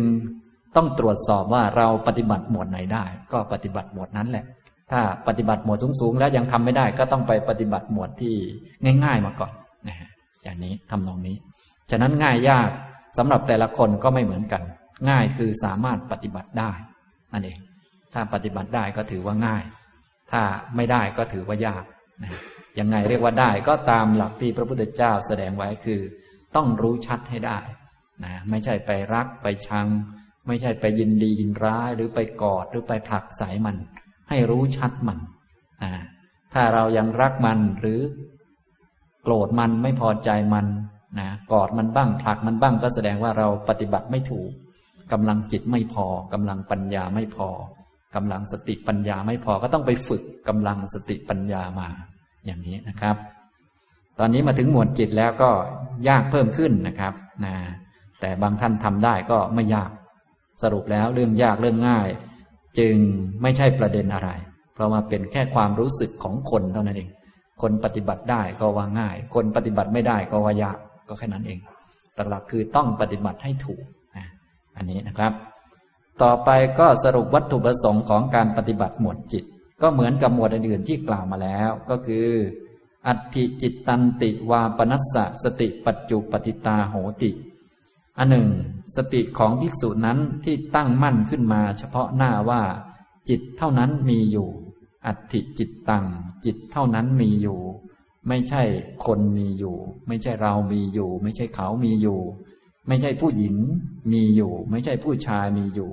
[0.76, 4.44] ต้องตรวจสอบว่าเราปฏิบัติหมวดไหนได้ ก็ปฏิบัติหมวดนั้นแหละ
[4.90, 8.34] ถ้าปฏิบัติหมวดสูงๆแล้วยังทำไม่ได้ ก็ต้องไปปฏิบัติหมวดที่
[9.04, 9.52] ง่าย ๆ มาก่อน
[9.88, 9.96] นะ
[10.42, 11.36] อย่างนี้ทำนองนี้
[11.90, 12.68] ฉะนั้นง่ายยาก
[13.18, 14.62] สำหรับแต่ละคนก็ไม่เหมือนกัน
[15.10, 16.72] ง่ายคือสามารถปฏิบัติได้
[17.32, 17.58] นั่นเอง
[18.12, 19.62] ถ้าปฏิบัติได้ก็ถือว่าง่าย
[20.32, 20.42] ถ้า
[20.76, 21.84] ไม่ได้ก็ถือว่ายาก
[22.78, 26.00] ยังไงเรียกว่าได้ก็ตามหลักที่พระพุทธเจ้าแสดงไว้คือ
[26.56, 27.58] ต้องรู้ชัดให้ได้
[28.24, 29.86] นะไม่ใช่ไปรักไปชัง
[30.46, 33.76] ไม่ใช่ไปยินดียินร้ายหรือไปกอดหรือไปผลักสายมัน
[34.28, 35.18] ให้รู้ชัดมัน
[35.84, 35.92] นะ
[36.54, 38.00] ถ้าเรายังรักมันหรือ
[39.22, 40.66] โกรธมันไม่พอใจมัน
[41.20, 44.50] นะกอดมันบ้างผลักมันบ้างก็แสดงว่าเราปฏิบัติไม่ถูก
[45.12, 47.48] กำลังจิตไม่พอกำลังปัญญาไม่พอ
[48.14, 51.88] กำลังสติปัญญาไม่พอก็ต้องไปฝึกกำลังสติปัญญามา
[52.46, 53.16] อย่างนี้นะครับ
[54.18, 55.50] ตอนนี้มาถึงหมวดจิตแล้วก็
[56.08, 57.54] ยากเพิ่มขึ้นนะครับนะ
[58.20, 59.90] แต่บางท่านทำได้ก็ไม่ยาก
[60.62, 62.08] สรุปแล้วเรื่องยากเรื่องง่าย
[62.78, 62.94] จึง
[63.42, 64.30] ไม่ใช่ประเด็นอะไร
[64.74, 67.10] เพราะว่าเป็นแค่ความรู้สึกของคนเท่านั้นเอง
[67.62, 71.58] คนปฏิบัติได้ก็ว่าง่าย คนปฏิบัติไม่ได้ก็ว่ายากก็แค่นั้นเอง
[72.16, 73.82] ตหลักคือต้องปฏิบัติให้ถูก
[74.16, 74.26] นะ
[74.76, 75.32] อันนี้นะครับ
[76.22, 79.44] ต่อไปก็สรุปวัตถุประสงค์ของการปฏิบัติหมวดจิต
[79.82, 82.26] ก็เหมือนกับหมวดอื่นๆที่กล่าวมาแล้ว ก็คือ
[83.06, 87.30] อัติจิตตันติวาปนัสสะสติปัจจุปฏิตาโหติ
[88.18, 88.48] อันหนึ่ง
[88.96, 92.62] สติของภิกษุนั้นที่ตั้งมั่นขึ้นมา เฉพาะหน้าว่า
[93.28, 94.48] จิตเท่านั้นมีอยู่
[95.06, 96.04] อัติจิตตัง
[96.44, 97.60] จิตเท่านั้นมีอยู่
[98.28, 98.62] ไม่ใช่
[99.04, 99.76] คนมีอยู่
[100.08, 102.20] ไม่ใช่เรามีอยู่ ไม่ใช่เขามีอยู่
[102.88, 103.54] ไม่ใช่ผู้หญิง
[104.12, 105.90] มีอยู่ ไม่ใช่ผู้ชายมีอยู่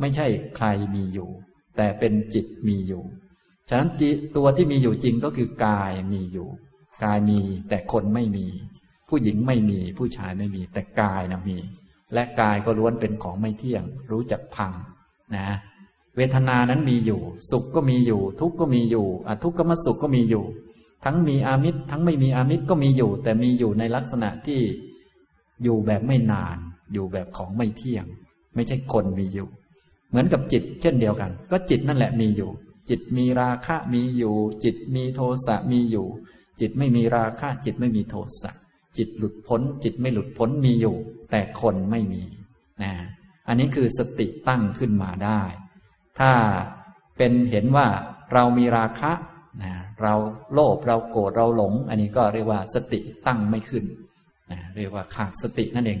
[0.00, 0.26] ไม่ใช่
[0.56, 1.28] ใครมีอยู่
[1.76, 3.02] แต่เป็นจิตมีอยู่
[3.68, 3.90] ฉะนั้น
[4.36, 6.48] ตัวที่มีอยู่จริงก็คือกายมีอยู่
[7.04, 8.46] กายมีแต่คนไม่มี
[9.08, 11.58] ผู้หญิงไม่มี ผู้ชายไม่มี แต่กายนะมี
[12.14, 14.72] และกายก็ล้วนเป็นของไม่เที่ยง รู้จักพัง
[15.36, 15.48] นะ
[16.16, 17.20] เวทนานั้นมีอยู่
[17.50, 20.44] สุขก็มีอยู่ ทุกข์ก็มีอยู่อทุกขมสุขก็มีอยู่
[21.04, 24.60] ทั้งมีอามิตรทั้งไม่มีอามิตรก็มีอยู่ แต่มีอยู่ในลักษณะที่
[25.62, 26.56] อยู่แบบไม่นาน
[26.92, 28.06] อยู่แบบของไม่เที่ยง
[28.54, 29.48] ไม่ใช่คนมีอยู่
[30.10, 32.50] เหมือนกับจิต เช่นเดียวกัน ก็จิตนั่นแหละมีอยู่
[32.88, 34.34] จิตมีราคะมีอยู่
[34.64, 36.06] จิตมีโทสะมีอยู่
[36.60, 38.50] จิตไม่มีราคะจิตไม่มีโทสะ
[38.96, 40.96] จิตหลุดพ้น จิตไม่หลุดพ้นมีอยู่
[41.30, 42.22] แต่คนไม่มี
[42.82, 42.92] นะ
[43.48, 45.42] อันนี้คือสติตั้งขึ้นมาได้
[46.18, 46.32] ถ้า
[47.16, 47.86] เป็นเห็นว่า
[48.32, 49.12] เรามีราคะ
[49.62, 50.14] นะเรา
[50.52, 53.84] โลภเราโกรธเราหลง อันนี้ก็เรียกว่าสติตั้งไม่ขึ้น
[54.50, 56.00] นะเรียกว่าขาดสตินั่นเอง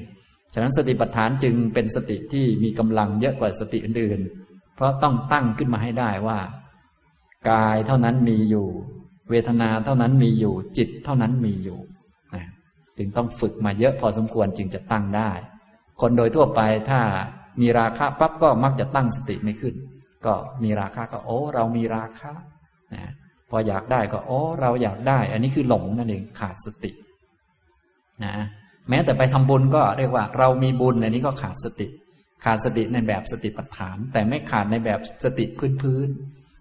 [0.54, 6.38] ฉะนั้นสติปัฏฐานจึงเป็นสติที่มีกำลังเยอะกว่าสติอื่นๆ เพราะต้องตั้งขึ้นมาให้ได้ว่า
[7.50, 8.66] กายเท่านั้นมีอยู่
[9.30, 11.78] เวทนาเท่านั้นมีอยู่ จิตเท่านั้นมีอยู่
[12.34, 12.44] นะ
[12.98, 15.30] จึงต้องฝึกมาเยอะพอสมควรจึงจะตั้งได้
[16.00, 17.00] คนโดยทั่วไปถ้า
[17.60, 19.74] มีราคะปั๊บก็มักจะตั้งสติไม่ขึ้น
[20.26, 22.32] ก็มีราคะก็โอ้เรามีราคะ
[22.94, 23.02] นะ
[23.50, 26.90] พออยากได้ก็โอ้เราอยากได้ อันนี้คือหลงนั่นเองขาดสติ
[28.24, 28.34] นะ
[28.88, 31.88] แม้แต่ไปทำบุญก็เรียกว่า เรามีบุญอันนี้ก็ขาดสติ
[32.44, 36.08] ขาดสติในแบบสติปัฏฐาน แต่ไม่ขาดในแบบสติพื้นพื้น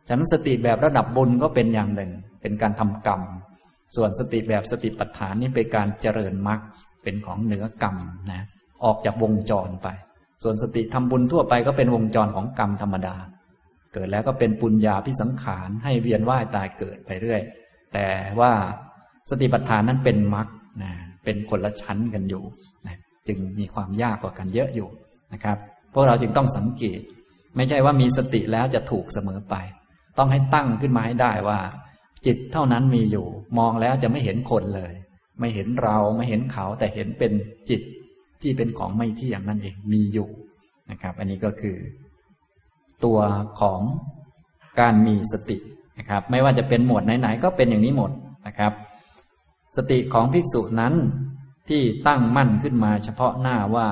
[0.07, 3.21] ฉะนั้นสติแบบระดับบุญก็เป็นอย่างหนึ่ง เป็นการทำกรรม
[3.95, 6.59] ส่วนสติแบบสติปัฏฐานนี่เป็นการเจริญมรรค
[7.03, 7.95] เป็นของเหนือกรรม
[8.31, 8.45] นะ
[8.83, 9.87] ออกจากวงจรไป
[10.43, 13.15] ส่วนสติทำบุญทั่วไปก็เป็นวงจรของกรรมธรรมดา
[13.93, 17.41] เกิดแล้วก็เป็นปุญญาพิสังขารให้เวียนว่ายตายเกิดไปเรื่อย
[17.93, 18.07] แต่
[18.39, 18.51] ว่า
[19.29, 20.47] สติปัฏฐานนั้นเป็นมรรค
[20.83, 20.93] นะ
[21.27, 22.43] เป็นคนละชั้นกันอยู่
[22.87, 22.97] นะ
[23.27, 24.89] จึงมีความยากกว่ากันเยอะอยู่
[25.33, 25.57] นะครับ
[25.93, 26.99] พวกเราจึงต้องสังเกต
[27.55, 29.55] ไม่ใช่ว่ามีสติแล้วจะถูกเสมอไป
[30.17, 31.59] ต้องให้ตั้งขึ้นมาให้ได้ว่า
[32.25, 33.25] จิตเท่านั้นมีอยู่
[33.57, 34.93] มองแล้วจะไม่เห็นคนเลย
[35.39, 37.31] ไม่เห็นเราไม่เห็นเขาแต่เห็นเป็น
[37.69, 37.81] จิต
[38.41, 40.29] ที่เป็นของไม่เที่ยงนั่นเองมีอยู่
[40.91, 41.77] นะครับ อันนี้ก็คือ
[43.05, 43.19] ตัว
[43.61, 43.79] ของ
[44.79, 45.57] การมีสติ
[45.99, 48.11] นะครับ ไม่ว่าจะเป็นหมวดไหนๆก็เป็นอย่างนี้หมด
[48.47, 48.71] นะครับ
[49.75, 50.93] สติของภิกษุนั้น
[51.69, 53.87] ที่ตั้งมั่นขึ้นมาเฉพาะหน้าว่า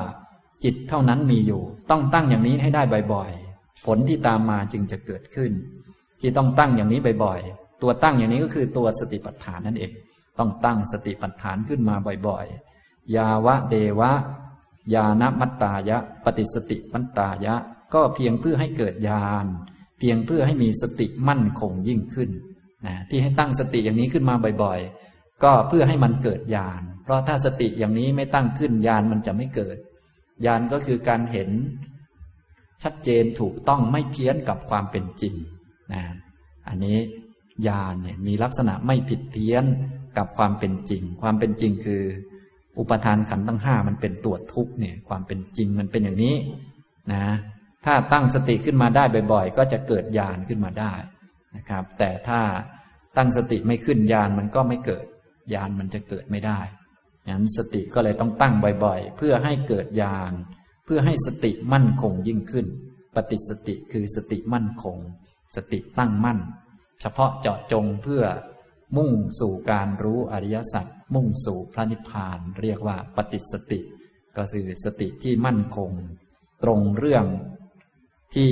[0.63, 2.81] จิตเท่านั้นมีอยู่ ต้องตั้งอย่างนี้ให้ได้
[3.13, 5.51] บ่อยๆ ผลที่ตามมาจึงจะเกิดขึ้น
[6.21, 9.91] ที่ต้องตั้งอย่างนี้บ่อยๆ ตัวตั้งอย่างนี้ก็คือตัวสติปัฏฐานนั่นเอง
[10.39, 11.95] ต้องตั้งสติปัฏฐานขึ้นมา
[12.27, 14.11] บ่อยๆ ยาวะเดวะ
[14.93, 17.55] ยานมัตตายะ ปฏิสติมัตตายะ
[17.93, 19.45] ก็เพียงเพื่อให้เกิดญาณ
[19.99, 22.29] เพียงเพื่อให้มีสติมั่นคงยิ่งขึ้น
[22.85, 25.04] นะที่ให้ตั้งสติอย่างนี้ขึ้นมาบ่อยๆ
[25.43, 29.77] ก็เพื่อให้มันเกิดญาณ เพราะถ้าสติอย่างนี้ไม่ตั้งขึ้นญาณมันจะไม่เกิด
[30.45, 31.49] ญาณก็คือการเห็น
[32.83, 35.35] ชัดเจนถูกต้องไม่เพี้ยนกับความเป็นจริง
[35.93, 36.03] นะ
[36.67, 36.97] อันนี้
[37.67, 39.65] ญาณเนี่ยมีลักษณะไม่ผิดเพี้ยน
[40.17, 42.03] กับความเป็นจริง ความเป็นจริงคือ
[42.79, 46.35] อุปทานขันธ์ทั้งห้ามันเป็นตัวทุกข์เนี่ย ความเป็นจริงมันเป็นอย่างนี้
[47.13, 47.25] นะ
[47.85, 50.93] ถ้าตั้งสติขึ้นมาได้บ่อยๆ ก็จะเกิดญาณขึ้นมาได้
[51.55, 52.41] นะครับ แต่ถ้า
[53.17, 55.05] ตั้งสติไม่ขึ้นญาณมันก็ไม่เกิด
[55.53, 56.59] ญาณมันจะเกิดไม่ได้
[57.27, 60.33] งั้นสติก็เลยต้องตั้งบ่อยๆ เพื่อให้เกิดญาณ
[60.85, 62.67] เพื่อให้สติมั่นคงยิ่งขึ้น
[63.15, 64.97] ปฏิสติคือสติมั่นคง
[65.55, 66.39] สติตั้งมั่น
[67.01, 68.23] เฉพาะเจาะจงเพื่อ
[68.97, 70.85] มุ่งสู่การรู้อริยสัจ
[71.15, 73.79] มุ่งสู่พระนิพพาน เรียกว่าปฏิสติ
[74.37, 75.91] ก็คือสติที่มั่นคง
[76.63, 77.25] ตรงเรื่อง
[78.35, 78.51] ที่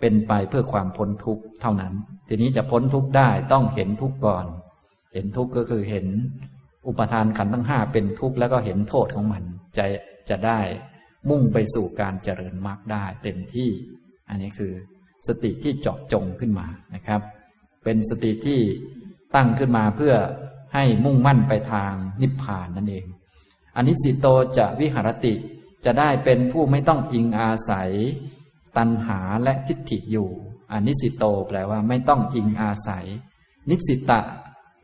[0.00, 1.94] เป็นไปเพื่อความพ้นทุกข์เท่านั้น
[2.28, 4.44] ทีนี้จะพ้นทุกข์ได้ต้องเห็นทุกข์ก่อน
[5.14, 6.06] เห็นทุกข์ก็คือเห็น
[6.86, 9.42] อุปทานขันธ์ทั้งห้าเป็นทุกข์แล้วก็เห็นโทษของมัน
[9.76, 9.84] จะ
[10.30, 10.60] จะได้
[11.28, 13.70] มุ่งไปสู่การเจริญมรรคได้เต็มที่
[14.28, 14.72] อันนี้คือ
[15.26, 17.20] สติที่เจาะจงขึ้นมานะครับ
[17.84, 18.60] เป็นสติที่
[19.34, 20.14] ตั้งขึ้นมาเพื่อ
[20.74, 23.06] ให้มุ่งมั่นไปทางนิพพานนั่นเอง
[23.76, 24.26] อันนี้สิโต
[24.58, 25.34] จะวิหารติ
[25.84, 27.90] จะได้เป็นผู้ไม่ต้องอิงอาศัย
[28.76, 30.28] ตัณหาและทิฏฐิอยู่
[30.72, 33.06] อันนี้สิโตแปลว่าไม่ต้องอิงอาศัย
[33.70, 34.20] นิสิตะ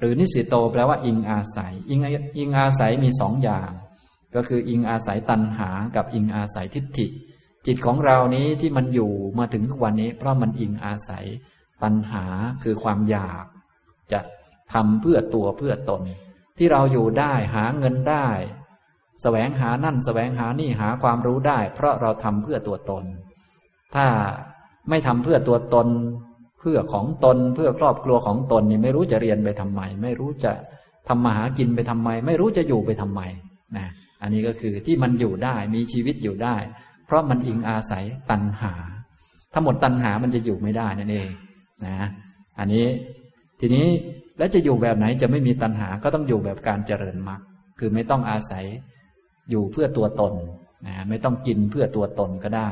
[0.05, 2.01] รือนิสิโตแปลว่าอิงอาศัย อิง
[2.39, 3.71] อิงอาศัยมีสองอย่าง
[4.35, 7.07] ก็คืออิงอาศัยตัณหากับอิงอาศัยทิฏฐิ
[7.67, 11.25] จิตของเรานี้ที่มันอยู่มาถึงทุกวันนี้ เพราะมันอิงอาศัย
[11.83, 12.25] ตัณหา
[12.63, 13.45] คือความอยาก
[14.13, 14.21] จะ
[14.73, 16.03] ทำเพื่อตัวเพื่อตน
[16.59, 18.37] ที่เราอยู่ได้หาเงินได้ส
[19.23, 23.05] แสวงหานั่นสแสวงหานี่หาความรู้ได้ เพราะเราทำเพื่อตัวตน
[23.95, 24.07] ถ้า
[24.89, 25.89] ไม่ทำเพื่อตัวตน
[26.65, 30.53] พื่อของตนเพื่อครอบครัวของตนนี่ไม่รู้จะเรียนไปทำไม ไม่รู้จะ
[31.09, 33.21] ทำมาหากินไปทำไม ไม่รู้จะอยู่ไปทำไม
[33.77, 33.87] นะ
[34.23, 36.57] อันนี้ก็คือที่มันอยู่ได้มีชีวิตอยู่ได้
[37.07, 38.73] เพราะมันอิงอาศัยตัณหา
[39.53, 41.29] ถ้าหมดตัณหามันจะอยู่ไม่ได้นั่นเอง
[41.87, 41.97] นะ
[42.59, 42.87] อันนี้
[43.61, 43.87] ทีนี้
[44.39, 47.41] แล้วจะอยู่แบบไหนจะไม่มีตัณหาก็ต้องอยู่แบบการเจริญมรรค
[47.79, 48.65] คือไม่ต้องอาศัย
[49.51, 50.35] อยู่เพื่อตัวตน
[50.87, 52.71] นะไม่ต้องกินเพื่อตัวตนก็ได้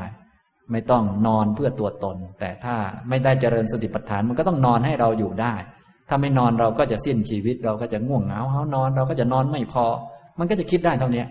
[0.71, 2.75] ไม่ต้องนอนเพื่อตัวตน แต่ถ้า
[3.09, 5.53] ไม่ได้เจริญสติปัฏฐานมันก็ต้องนอนให้เราอยู่ได้
[6.09, 9.85] ถ้าไม่นอนเราก็จะสิ้นชีวิต เราก็จะง่วงเหงาเฮานอน เราก็จะนอนไม่พอ
[10.39, 11.25] มันก็จะคิดได้เท่านี้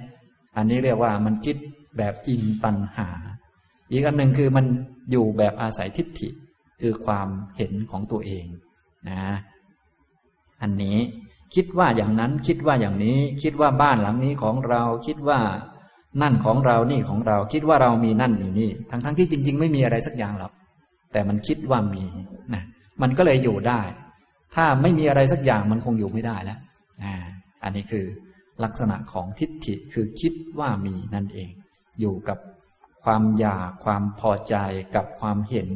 [0.56, 1.56] อันนี้เรียกว่ามันคิด
[1.98, 3.08] แบบอิงตัณหา
[3.90, 4.66] อีกอันหนึ่งคือมัน
[5.10, 6.28] อยู่แบบอาศัยทิฏฐิ
[6.80, 8.46] คือความเห็นของตัวเอง
[9.08, 9.22] นะ
[10.62, 10.98] อันนี้
[11.54, 15.40] คิดว่าอย่างนั้นคิดว่าอย่างนี้ คิดว่าบ้านหลังนี้ของเราคิดว่า
[16.20, 20.52] นั่นของเรานี่ของเราคิดว่าเรามีนั่นมีนี่ ทั้งทั้งที่จริง ๆ ไม่มีอะไรสักอย่างหรอก
[21.12, 22.04] แต่มันคิดว่ามี
[22.54, 22.64] นะ
[23.02, 23.80] มันก็เลยอยู่ได้
[24.54, 26.58] ถ้าไม่มีอะไรสักอย่างมันคงอยู่ไม่ได้แล้ว
[27.02, 27.14] อ่า
[27.64, 28.04] อันนี้คือ
[28.64, 31.50] ลักษณะของทิฏฐิคือคิดว่ามีนั่นเอง
[32.00, 32.38] อยู่กับ
[33.04, 34.56] ความอยากความพอใจ
[34.96, 35.68] กับความเห็น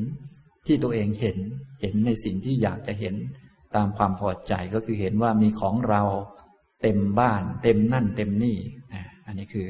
[0.67, 1.39] ที่ตัวเองเห็น
[1.81, 3.15] เห็นในสิ่งที่อยากจะเห็น
[3.75, 6.03] ตามความพอใจก็คือเห็นว่ามีของเรา
[6.83, 8.57] เต็มบ้าน เต็มนั่นเต็มนี่
[9.27, 9.69] อันนี้คือ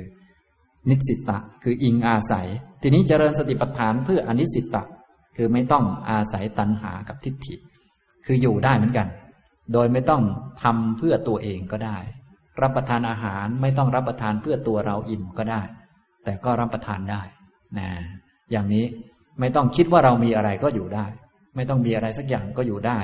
[0.88, 2.48] นิสิตะ คืออิงอาศัย
[2.82, 4.82] ทีนี้เจริญสติปัฏฐานเพื่ออนิสิตะ
[5.36, 7.54] คือไม่ต้องอาศัยตัณหากับทิฏฐิ
[8.26, 9.08] คืออยู่ได้เหมือนกัน
[9.72, 10.22] โดยไม่ต้อง
[10.62, 11.98] ทำเพื่อตัวเองก็ได้
[12.62, 15.62] รับประทานอาหารไม่ต้องรับประทานเพื่อตัวเราอิ่มก็ได้
[16.24, 17.22] แต่ก็รับประทานได้
[17.78, 17.88] นะ
[18.50, 18.84] อย่างนี้
[19.40, 21.06] ไม่ต้องคิดว่าเรามีอะไรก็อยู่ได้
[21.56, 22.98] ไม่ต้องมีอะไรสักอย่างก็อยู่ได้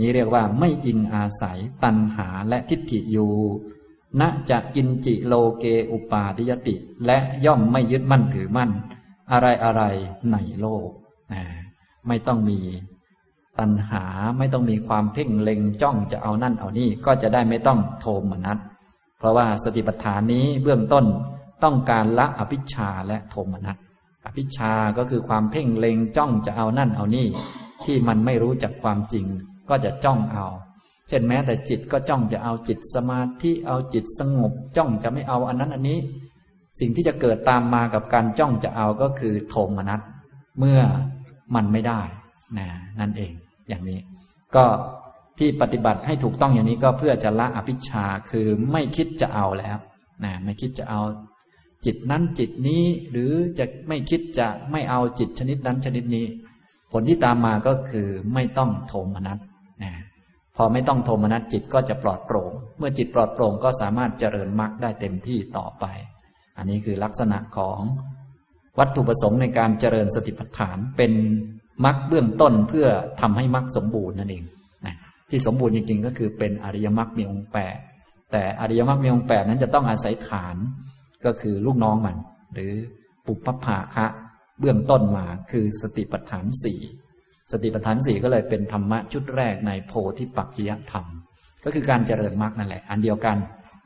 [0.00, 3.30] นี้เรียกว่าไม่อิงอาศัยตัณหาและทิฏฐิอยู่
[4.20, 6.74] ณจะกินจิโลเกอุปาทิยติ
[7.06, 8.70] และย่อมไม่ยึดมั่นถือมั่น
[9.32, 9.82] อะไรอะไร
[10.32, 10.88] ในโลก
[11.32, 11.42] นะ
[12.08, 12.58] ไม่ต้องมี
[13.58, 14.04] ตัณหา
[14.38, 18.58] ไม่ต้องมีความเพ่งเล็งจ้องจะเอานั่นเอานี่ก็จะได้ไม่ต้องโทมนัส
[19.18, 21.04] เพราะว่าสติปัฏฐานนี้เบื้องต้น
[21.64, 23.76] ต้องการละอภิชาและโทมนัส
[24.26, 27.26] อภิชาก็คือความเพ่งเล็งจ้องจะเอานั่นเอานี่
[27.84, 29.26] ที่มันไม่รู้จักความจริง
[29.68, 30.46] ก็จะจ้องเอา
[31.08, 35.98] เช่นแม้แต่จิตก็จ้องจะเอาจิตสมาธิเอาจิตสงบจ้องจะไม่เอาอันนั้นอันนี้
[36.80, 40.00] สิ่งที่จะเกิดตามมากับการจ้องจะเอาก็คือโทมนัส
[40.58, 40.80] เมื่อ
[41.54, 42.00] มันไม่ได้
[42.58, 42.66] นะ
[43.00, 43.32] นั่นเอง
[43.68, 43.98] อย่างนี้
[44.56, 44.64] ก็
[45.38, 49.78] ที่ปฏิบัติให้ถูกต้องอย่างนี้ก็เพื่อจะละอภิชาคือไม่คิดจะเอาแล้ว
[50.24, 51.00] นะไม่คิดจะเอา
[51.84, 56.26] จิตนั้นจิตนี้หรือจะไม่คิดจะไม่เอาจิตชนิดนั้นชนิดนี้
[56.92, 59.38] ผลที่ตามมาก็คือไม่ต้องโทมนัส
[59.82, 59.92] นะ
[60.56, 65.84] พอไม่ต้องโทมนัสจิตก็จะปลอดโปร่ง เมื่อจิตปลอดโปร่งก็สามารถเจริญมรรคได้เต็มที่ต่อไป
[66.58, 67.80] อันนี้คือลักษณะของ
[68.78, 71.12] วัตถุประสงค์ในการเจริญสติปัฏฐานเป็น
[71.84, 72.86] มรรคเบื้องต้นเพื่อ
[73.20, 74.44] ทำให้มรรคสมบูรณ์นั่นเอง
[74.86, 74.96] นะ
[75.30, 77.78] ที่สมบูรณ์จริงๆก็คือเป็นอริยมรรคมีองค์แปด
[78.32, 80.56] แต่อริยมรรคมีองค์แปดนั้นจะต้องอาศัยฐาน
[81.24, 82.16] ก็คือลูกน้องมัน
[82.54, 82.72] หรือ
[83.26, 84.06] ปุพพภาคะ
[84.60, 86.80] เบื้องต้นมาคือสติปัฏฐานสี่
[87.54, 91.04] สติปัฏฐานสี่ก็เลยเป็นธรรมะชุดแรกในโพธิปักขิยธรรม
[91.64, 93.36] ก็คือการเจริญมรรคนั่นแหละ อันเดียวกัน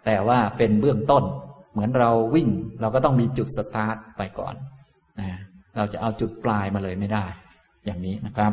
[0.07, 1.25] แต่ว่าเป็นเบื้องต้น
[1.73, 2.49] เหมือนเราวิ่ง
[2.81, 4.55] เราก็ต้องมีจุดสตาร์ทไปก่อน
[5.21, 5.31] นะ
[5.77, 7.25] เราจะเอาจุดปลายมาเลยไม่ได้
[7.85, 8.53] อย่างนี้นะครับ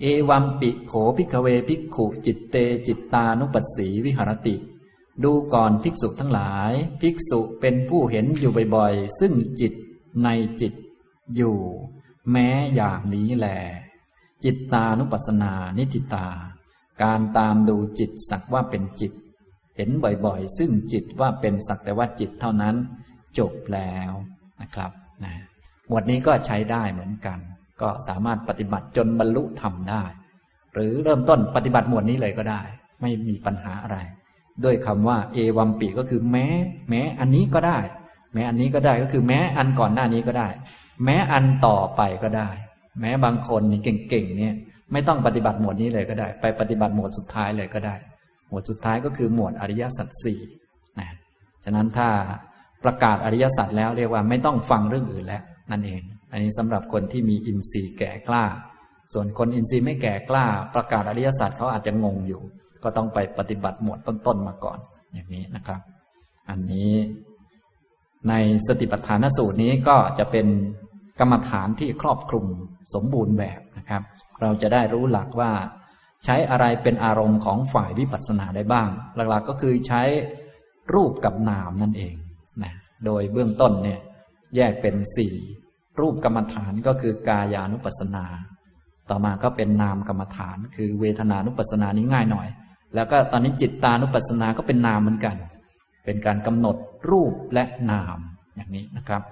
[0.00, 4.56] เอวัมปิโข ภิกขะเว ภิกขุจิตเตจิตตานุปัสสีวิหะระติ
[5.24, 9.72] ดูก่อนภิกษุทั้งหลาย ภิกษุเป็นผู้เห็นอยู่บ่อยๆ ซึ่งจิต
[10.24, 10.28] ใน
[10.60, 10.72] จิต
[11.36, 11.56] อยู่
[12.32, 13.48] แม้อย่างนี้แหล
[14.44, 16.26] จิตตานุปัสสนานิฏฐิตา
[17.02, 19.12] การตามดูจิตสักว่าเป็นจิต
[19.76, 19.90] เห็น
[20.24, 22.76] บ่อยๆ ซึ่งจิตว่าเป็นสักแต่ว่าจิตเท่านั้น
[23.38, 24.12] จบแล้ว
[24.60, 24.90] นะครับ
[25.24, 25.34] นะ
[25.88, 27.38] หมวดนี้ก็ใช้ได้เหมือนกัน
[27.82, 30.04] ก็สามารถปฏิบัติจนบรรลุธรรมได้
[30.74, 32.62] หรือเริ่มต้นปฏิบัติหมวดนี้เลยก็ได้
[33.00, 33.98] ไม่มีปัญหาอะไร
[34.64, 36.46] ด้วยคำว่า เอวัมปีก็คือแม้
[36.88, 37.78] แม้อันนี้ก็ได้
[38.34, 40.48] แม้อันนี้ก็ได้ก็คือแม้อันก่อนหน้านี้ก็ได้
[41.04, 42.48] แม้อันต่อไปก็ได้
[43.00, 44.54] แม้บางคนนี่เก่งๆเนี่ย
[44.92, 47.96] ไม่ต้องปฏิบัติหมวดนี้เลยก็ได้ ไปปฏิบัติหมวดสุดท้ายเลยก็ได้
[48.48, 50.40] หมวดสุดท้ายก็คือหมวดอริยสัจสี่
[51.00, 51.10] นะ
[51.64, 52.08] ฉะนั้นถ้า
[52.84, 58.44] ประกาศอริยสัจแล้วเรียกว่าไม่ต้องฟังเรื่องอื่นแล้วนั่นเอง อันนี้สำหรับคนที่มีอินทรีย์แก่กล้า
[59.12, 62.40] ส่วนคนอินทรีย์ไม่แก่กล้า ประกาศอริยสัจเขาอาจจะงงอยู่
[62.84, 64.78] ก็ต้องไปปฏิบัติหมวดต้นๆมาก่อน
[65.14, 65.80] อย่างนี้นะครับ
[66.50, 66.92] อันนี้
[68.28, 68.34] ใน
[68.66, 70.46] สติปัฏฐานสูตรนี้ก็จะเป็น
[71.20, 72.46] กรรมฐานที่ครอบคลุม
[72.94, 74.02] สมบูรณ์แบบนะครับ
[74.42, 75.52] เราจะได้รู้หลักว่า
[76.24, 80.02] ใช้อะไรเป็นอารมณ์ของฝ่ายวิปัสสนาได้บ้าง หลักๆก็คือใช้
[80.94, 82.14] รูปกับนามนั่นเอง
[82.62, 82.72] นะ
[83.04, 84.00] โดยเบื้องต้นเนี่ย
[84.56, 85.34] แยกเป็นสี่
[86.00, 88.24] รูปกรรมฐานก็คือกายานุปัสสนา
[89.10, 92.48] ต่อมาก็เป็นนามกรรมฐาน คือเวทนานุปัสสนานี้ง่ายหน่อย
[92.94, 95.36] แล้วก็ตอนนี้จิตตานุปัสสนาก็เป็นนามเหมือนกัน
[96.04, 96.76] เป็นการกำหนด
[97.10, 98.18] รูปและนาม
[98.56, 99.22] อย่างนี้นะครับ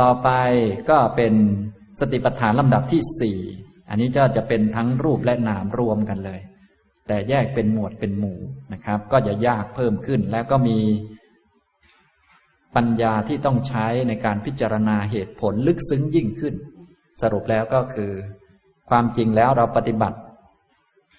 [0.00, 0.28] ต่อไป
[0.90, 1.34] ก็เป็น
[2.00, 3.38] สติปัฏฐานลำดับที่สี่
[3.88, 6.40] อันนี้ก็จะเป็นทั้งรูปและนามรวมกันเลย
[7.06, 8.38] แต่แยกเป็นหมวดเป็นหมู่
[8.72, 10.78] นะครับ ก็จะยากเพิ่มขึ้น แล้วก็มี
[12.76, 16.54] ปัญญาที่ต้องใช้ในการพิจารณาเหตุผลลึกซึ้งยิ่งขึ้น
[17.22, 18.10] สรุปแล้วก็คือ
[18.90, 20.18] ความจริงแล้วเราปฏิบัติ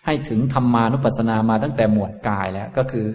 [0.05, 3.07] ให้ถึงธรรมานุปัสสนามาตั้งแต่หมวดกายแล้วก็คือ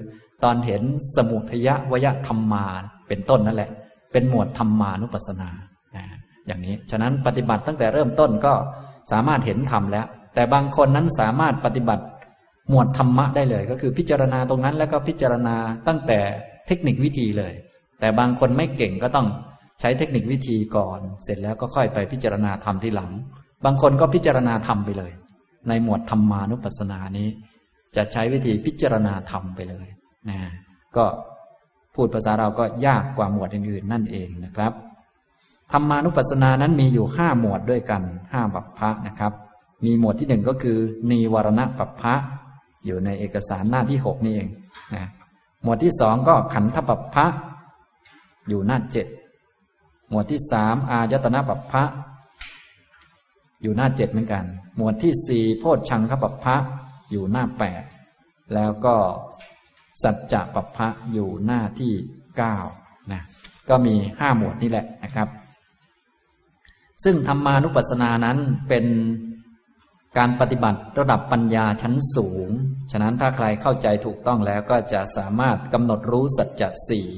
[0.44, 0.82] ตอนเห็น
[1.16, 2.66] สมุทยวยธรรมมา
[3.09, 3.70] เป็นต้นนั่นแหละ
[4.16, 5.50] เป็นหมวดธรรมานุปัสสนา
[6.46, 8.54] อย่างนี้ ฉะนั้นปฏิบัติตั้งแต่เริ่มต้นก็
[9.12, 12.04] สามารถเห็นธรรมแล้ว แต่บางคนนั้นสามารถปฏิบัติ
[12.70, 15.56] หมวดธรรมะได้เลย ก็คือพิจารณาตรงนั้นแล้วก็พิจารณา
[15.88, 16.18] ตั้งแต่
[16.66, 17.52] เทคนิควิธีเลย
[18.00, 19.26] แต่บางคนไม่เก่งก็ต้อง
[19.80, 23.10] ใช้เทคนิควิธีก่อน เสร็จแล้วก็ค่อยไปพิจารณาธรรมที่หลัง
[23.64, 25.12] บางคนก็พิจารณาธรรมไปเลย
[25.68, 27.28] ในหมวดธรรมานุปัสสนานี้
[27.96, 29.86] จะใช้วิธีพิจารณาธรรมไปเลย
[30.30, 30.38] นะ
[30.96, 31.04] ก็
[31.97, 34.72] พูดภาษาเราก็ยากกว่าหมวดอื่นๆ นั่นเองนะครับ
[35.72, 39.32] ธรรมานุปัสสนานั้นมีอยู่ห้าหมวดด้วยกันห้าปัปพะนะครับ
[39.84, 40.78] มีหมวดที่หนึ่งก็คือ
[41.11, 42.14] นีวรณะปัปพะ
[42.84, 44.49] อยู่ในเอกสารหน้าที่หกนี่เอง
[44.94, 45.05] นะ
[45.62, 47.26] หมวดที่สองก็ขันธปัปพะ
[48.49, 49.07] อยู่หน้าเจ็ด
[50.11, 51.82] หมวดที่สามอายตนะปัปพะ
[53.62, 54.44] อยู่หน้าเจ็ดเหมือนกัน
[54.76, 56.57] หมวดที่สี่โพชชังคปัปพะ
[57.11, 57.82] อยู่หน้าแปด
[58.55, 58.94] แล้วก็
[60.03, 61.92] สัจจะปัปพะอยู่หน้าที่
[62.36, 62.57] เก้า
[63.12, 63.22] นะ
[63.68, 65.28] ก็มีห้าหมวดนี่แหละนะครับ
[67.05, 68.38] ซึ่งธรรมานุปัสสนานั้น
[68.68, 68.86] เป็น
[70.18, 72.49] การปฏิบัติระดับปัญญาชั้นสูง
[72.90, 77.09] ฉะนั้นถ้าใครเข้าใจถูกต้องแล้วก็จะสามารถกำหนดรู้สัจจะสี่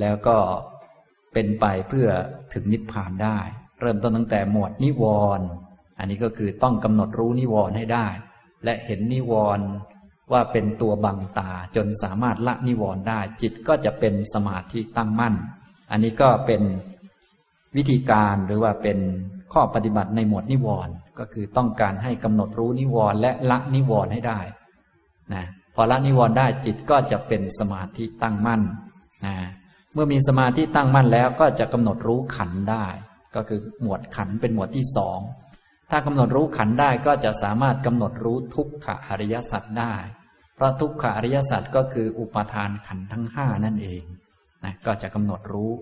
[0.00, 0.36] แล้วก็
[1.32, 2.08] เป็นไปเพื่อ
[2.52, 3.38] ถึงนิพพานได้
[3.80, 5.04] เริ่มต้นตั้งแต่หมวดนิว
[5.38, 5.46] รณ์
[5.98, 8.06] อันนี้ก็คือต้องกำหนดรู้นิวรณ์ให้ได้
[8.64, 9.66] และเห็นนิวรณ์
[10.32, 15.34] ว่าเป็นตัวบังตาจนสามารถละนิวรณ์ได้ จิตก็จะเป็นสมาธิตั้งมั่น
[15.90, 16.62] อันนี้ก็เป็น
[17.76, 18.98] วิธีการหรือว่าเป็น
[19.52, 24.40] ข้อปฏิบัติในหมวดนิวรณ์ก็คือต้องการให้กำหนดรู้นิวรณ์และละนิวรณ์ให้ได้
[25.34, 28.62] นะพอละนิวรณ์ได้จิตก็จะเป็นสมาธิตั้งมั่น
[29.26, 29.34] นะ
[29.92, 32.86] เมื่อมีสมาธิตั้งมั่นแล้วก็จะกำหนดรู้ขันได้
[33.34, 35.18] ก็คือหมวดขันเป็นหมวดที่สอง
[35.90, 39.94] ถ้ากำหนดรู้ขันได้ก็จะสามารถกำหนดรู้ทุกขอริยสัจได้
[40.62, 44.02] ราะทุกขอริยสัจก็คืออุปทานขันทั้งห้านั่นเอง
[44.64, 45.72] นะก็จะกำหนดรู้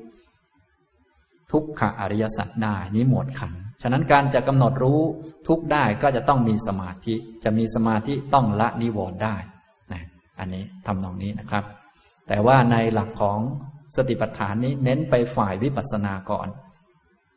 [1.52, 3.52] ทุกขอริยสัจได้นี้หมวดขัน
[3.82, 5.00] ฉะนั้นการจะกำหนดรู้
[5.48, 7.14] ทุกได้ก็จะต้องมีสมาธิ
[7.44, 9.36] จะมีสมาธิต้องละนิวรณ์ได้
[9.92, 10.02] นะ
[10.38, 11.64] อันนี้ทำนองนี้นะครับ
[12.28, 13.40] แต่ว่าในหลักของ
[13.96, 16.48] สติปัฏฐานนี้เน้นไปฝ่ายวิปัสสนาก่อน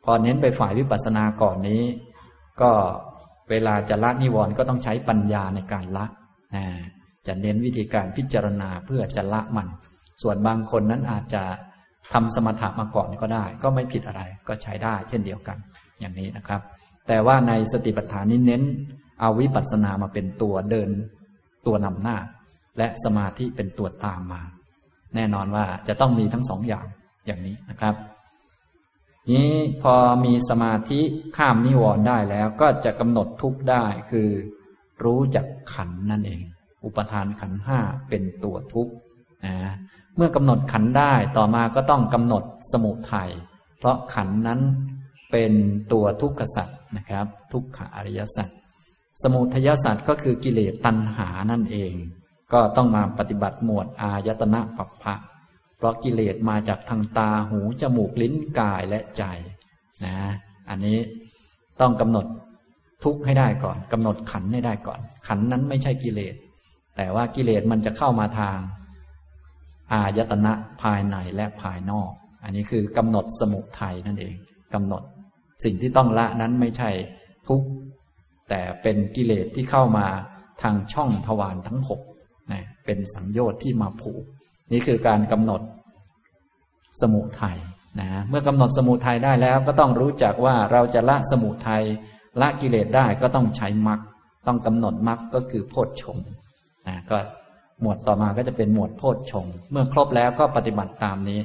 [0.04, 1.82] พอเน้นไปฝ่ายวิปัสสนาก่อนนี้
[2.60, 2.70] ก็
[3.50, 6.06] เวลาจะละนิวรณ์ก็ต้องใช้ปัญญาในการละ
[6.56, 6.64] นะ
[7.26, 9.68] จะเน้นวิธีการพิจารณาเพื่อจะละมัน
[10.22, 11.42] ส่วนบางคนนั้นอาจจะ
[12.12, 15.58] ทำสมถะมาก่อนก็ได้ ก็ไม่ผิดอะไรก็ใช้ได้เช่นเดียวกัน
[16.00, 16.60] อย่างนี้นะครับ
[17.08, 18.62] แต่ว่าในสติปัฏฐานนี้เน้น
[19.20, 20.90] เอาวิปัสสนามาเป็นตัวเดิน
[21.66, 22.16] ตัวนำหน้า
[22.78, 24.42] และสมาธิเป็นตัวตามมา
[25.14, 26.86] แน่นอนว่าจะต้องมีทั้งสองอย่าง
[27.26, 27.94] อย่างนี้นะครับ
[29.30, 29.50] นี้
[29.82, 29.94] พอ
[30.24, 31.00] มีสมาธิ
[31.36, 34.28] ข้ามนิวรณ์ได้แล้วก็จะกำหนดทุกได้คือ
[35.04, 36.42] รู้จักขันนั่นเอง
[36.84, 37.78] อุปทานขันห้า
[38.08, 38.92] เป็นตัวทุกข์
[39.46, 39.56] นะ
[40.16, 43.30] เมื่อกำหนดขันได้ต่อมาก็ต้องกำหนดสมุทัย
[43.78, 44.60] เพราะขันนั้น
[45.30, 45.52] เป็น
[45.92, 48.58] ตัวทุกขสัตว์นะครับ ทุกขอริยสัตว์
[49.22, 51.94] สมุทัยสัตว์ก็คือกิเลสตัณหานั่นเอง
[52.52, 55.14] ก็ต้องมาปฏิบัติหมวดอายตนะปัปะ
[55.76, 59.22] เพราะกิเลสมาจากทางตาหูจมูกลิ้นกายและใจ
[60.04, 60.16] นะ
[60.68, 60.98] อันนี้
[61.80, 62.26] ต้องกำหนด
[63.04, 66.34] ทุกข์ให้ได้ก่อนกำหนดขันให้ได้ก่อน ขันนั้นไม่ใช่กิเลส
[66.96, 68.58] แต่ว่ากิเลสมันจะเข้ามาทาง
[69.92, 72.10] อายตนะภายในและภายนอก
[72.44, 74.34] อันนี้คือกำหนดสมุทัยนั่นเอง
[74.74, 75.02] กำหนด
[75.64, 76.90] สิ่งที่ต้องละนั้นไม่ใช่
[77.48, 77.68] ทุกข์
[78.48, 80.06] แต่เป็นกิเลสที่เข้ามา
[80.62, 82.00] ทางช่องทวารทั้งหก
[82.52, 84.24] นะเป็นสังโยชน์ที่มาผูก
[84.72, 85.60] นี่คือการกำหนด
[87.00, 87.58] สมุทัย
[88.00, 91.82] นะเมื่อกำหนดสมุทัยได้แล้วก็ต้องรู้จักว่าเราจะละสมุทัย
[92.40, 94.00] ละกิเลสได้ก็ต้องใช้มรรค
[94.46, 96.18] ต้องกำหนดมรรคก็คือโพชฌง
[96.88, 97.18] นะก็
[97.80, 101.40] หมวดต่อมาก็จะเป็นหมวดโพชฌงเมื่อครบแล้วก็ปฏิบัติตามนี้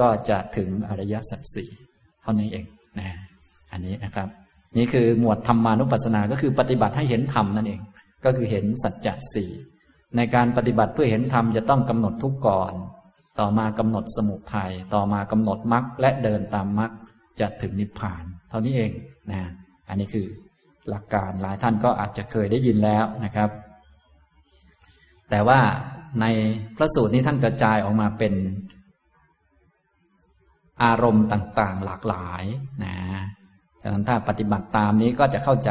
[0.00, 1.68] ก็จะถึงอริยสัจสี่
[2.22, 2.64] เท่านี้เอง
[2.98, 3.08] นะ
[3.72, 4.28] อันนี้นะครับ
[4.76, 7.80] นี่คือหมวดธรรมานุปัสสนา ก็คือปฏิบัติให้เห็นธรรมนั่นเอง
[8.24, 9.50] ก็คือเห็นสัจจะสี่
[10.16, 12.72] ในการปฏิบัติเพื่อเห็นธรรมจะต้องกำหนดทุกก่อน
[13.40, 16.90] ต่อมากำหนดสมุทัยต่อมากำหนดมรรคและเดินตามมรรค
[17.40, 18.92] จะถึงนิพพาน เท่านี้เอง
[19.30, 19.40] นะ
[19.88, 20.26] อันนี้คือ
[20.88, 23.48] หลักการหลายท่านก็อาจจะเคยได้ยินแล้วนะครับ
[25.34, 25.60] แต่ว่า
[26.20, 26.26] ใน
[26.76, 28.34] พระสูตรนี้ท่านกระจายออกมาเป็น
[30.84, 32.44] อารมณ์ต่างๆ หลากหลาย
[32.84, 32.94] นะ
[33.82, 35.70] ฉะนั้นถ้าปฏิบัติตามนี้ก็จะเข้าใจ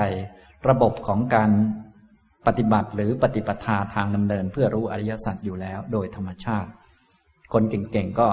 [0.69, 1.51] ระบบของการ
[2.47, 6.69] ปฏิบัติหรือปฏิปทาทางดำเนิน เพื่อรู้อริยสัจอยู่แล้ว โดยธรรมชาติ
[7.53, 8.27] คนเก่งๆก็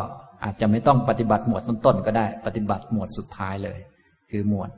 [0.44, 3.78] อาจจะไม่ต้องปฏิบัติหมวดต้นๆก็ได้ ปฏิบัติหมวดสุดท้ายเลย
[4.30, 4.70] คือหมวด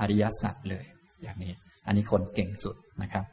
[0.00, 0.84] อริยสัจเลย
[1.22, 1.52] อย่างนี้
[1.86, 3.24] อันนี้คนเก่งสุดนะครับ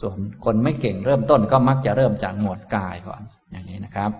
[0.00, 3.20] ส่วนคนไม่เก่งเริ่มต้นก็มักจะเริ่มจากหมวดกายก่อน
[3.50, 4.10] อย่างนี้นะครับ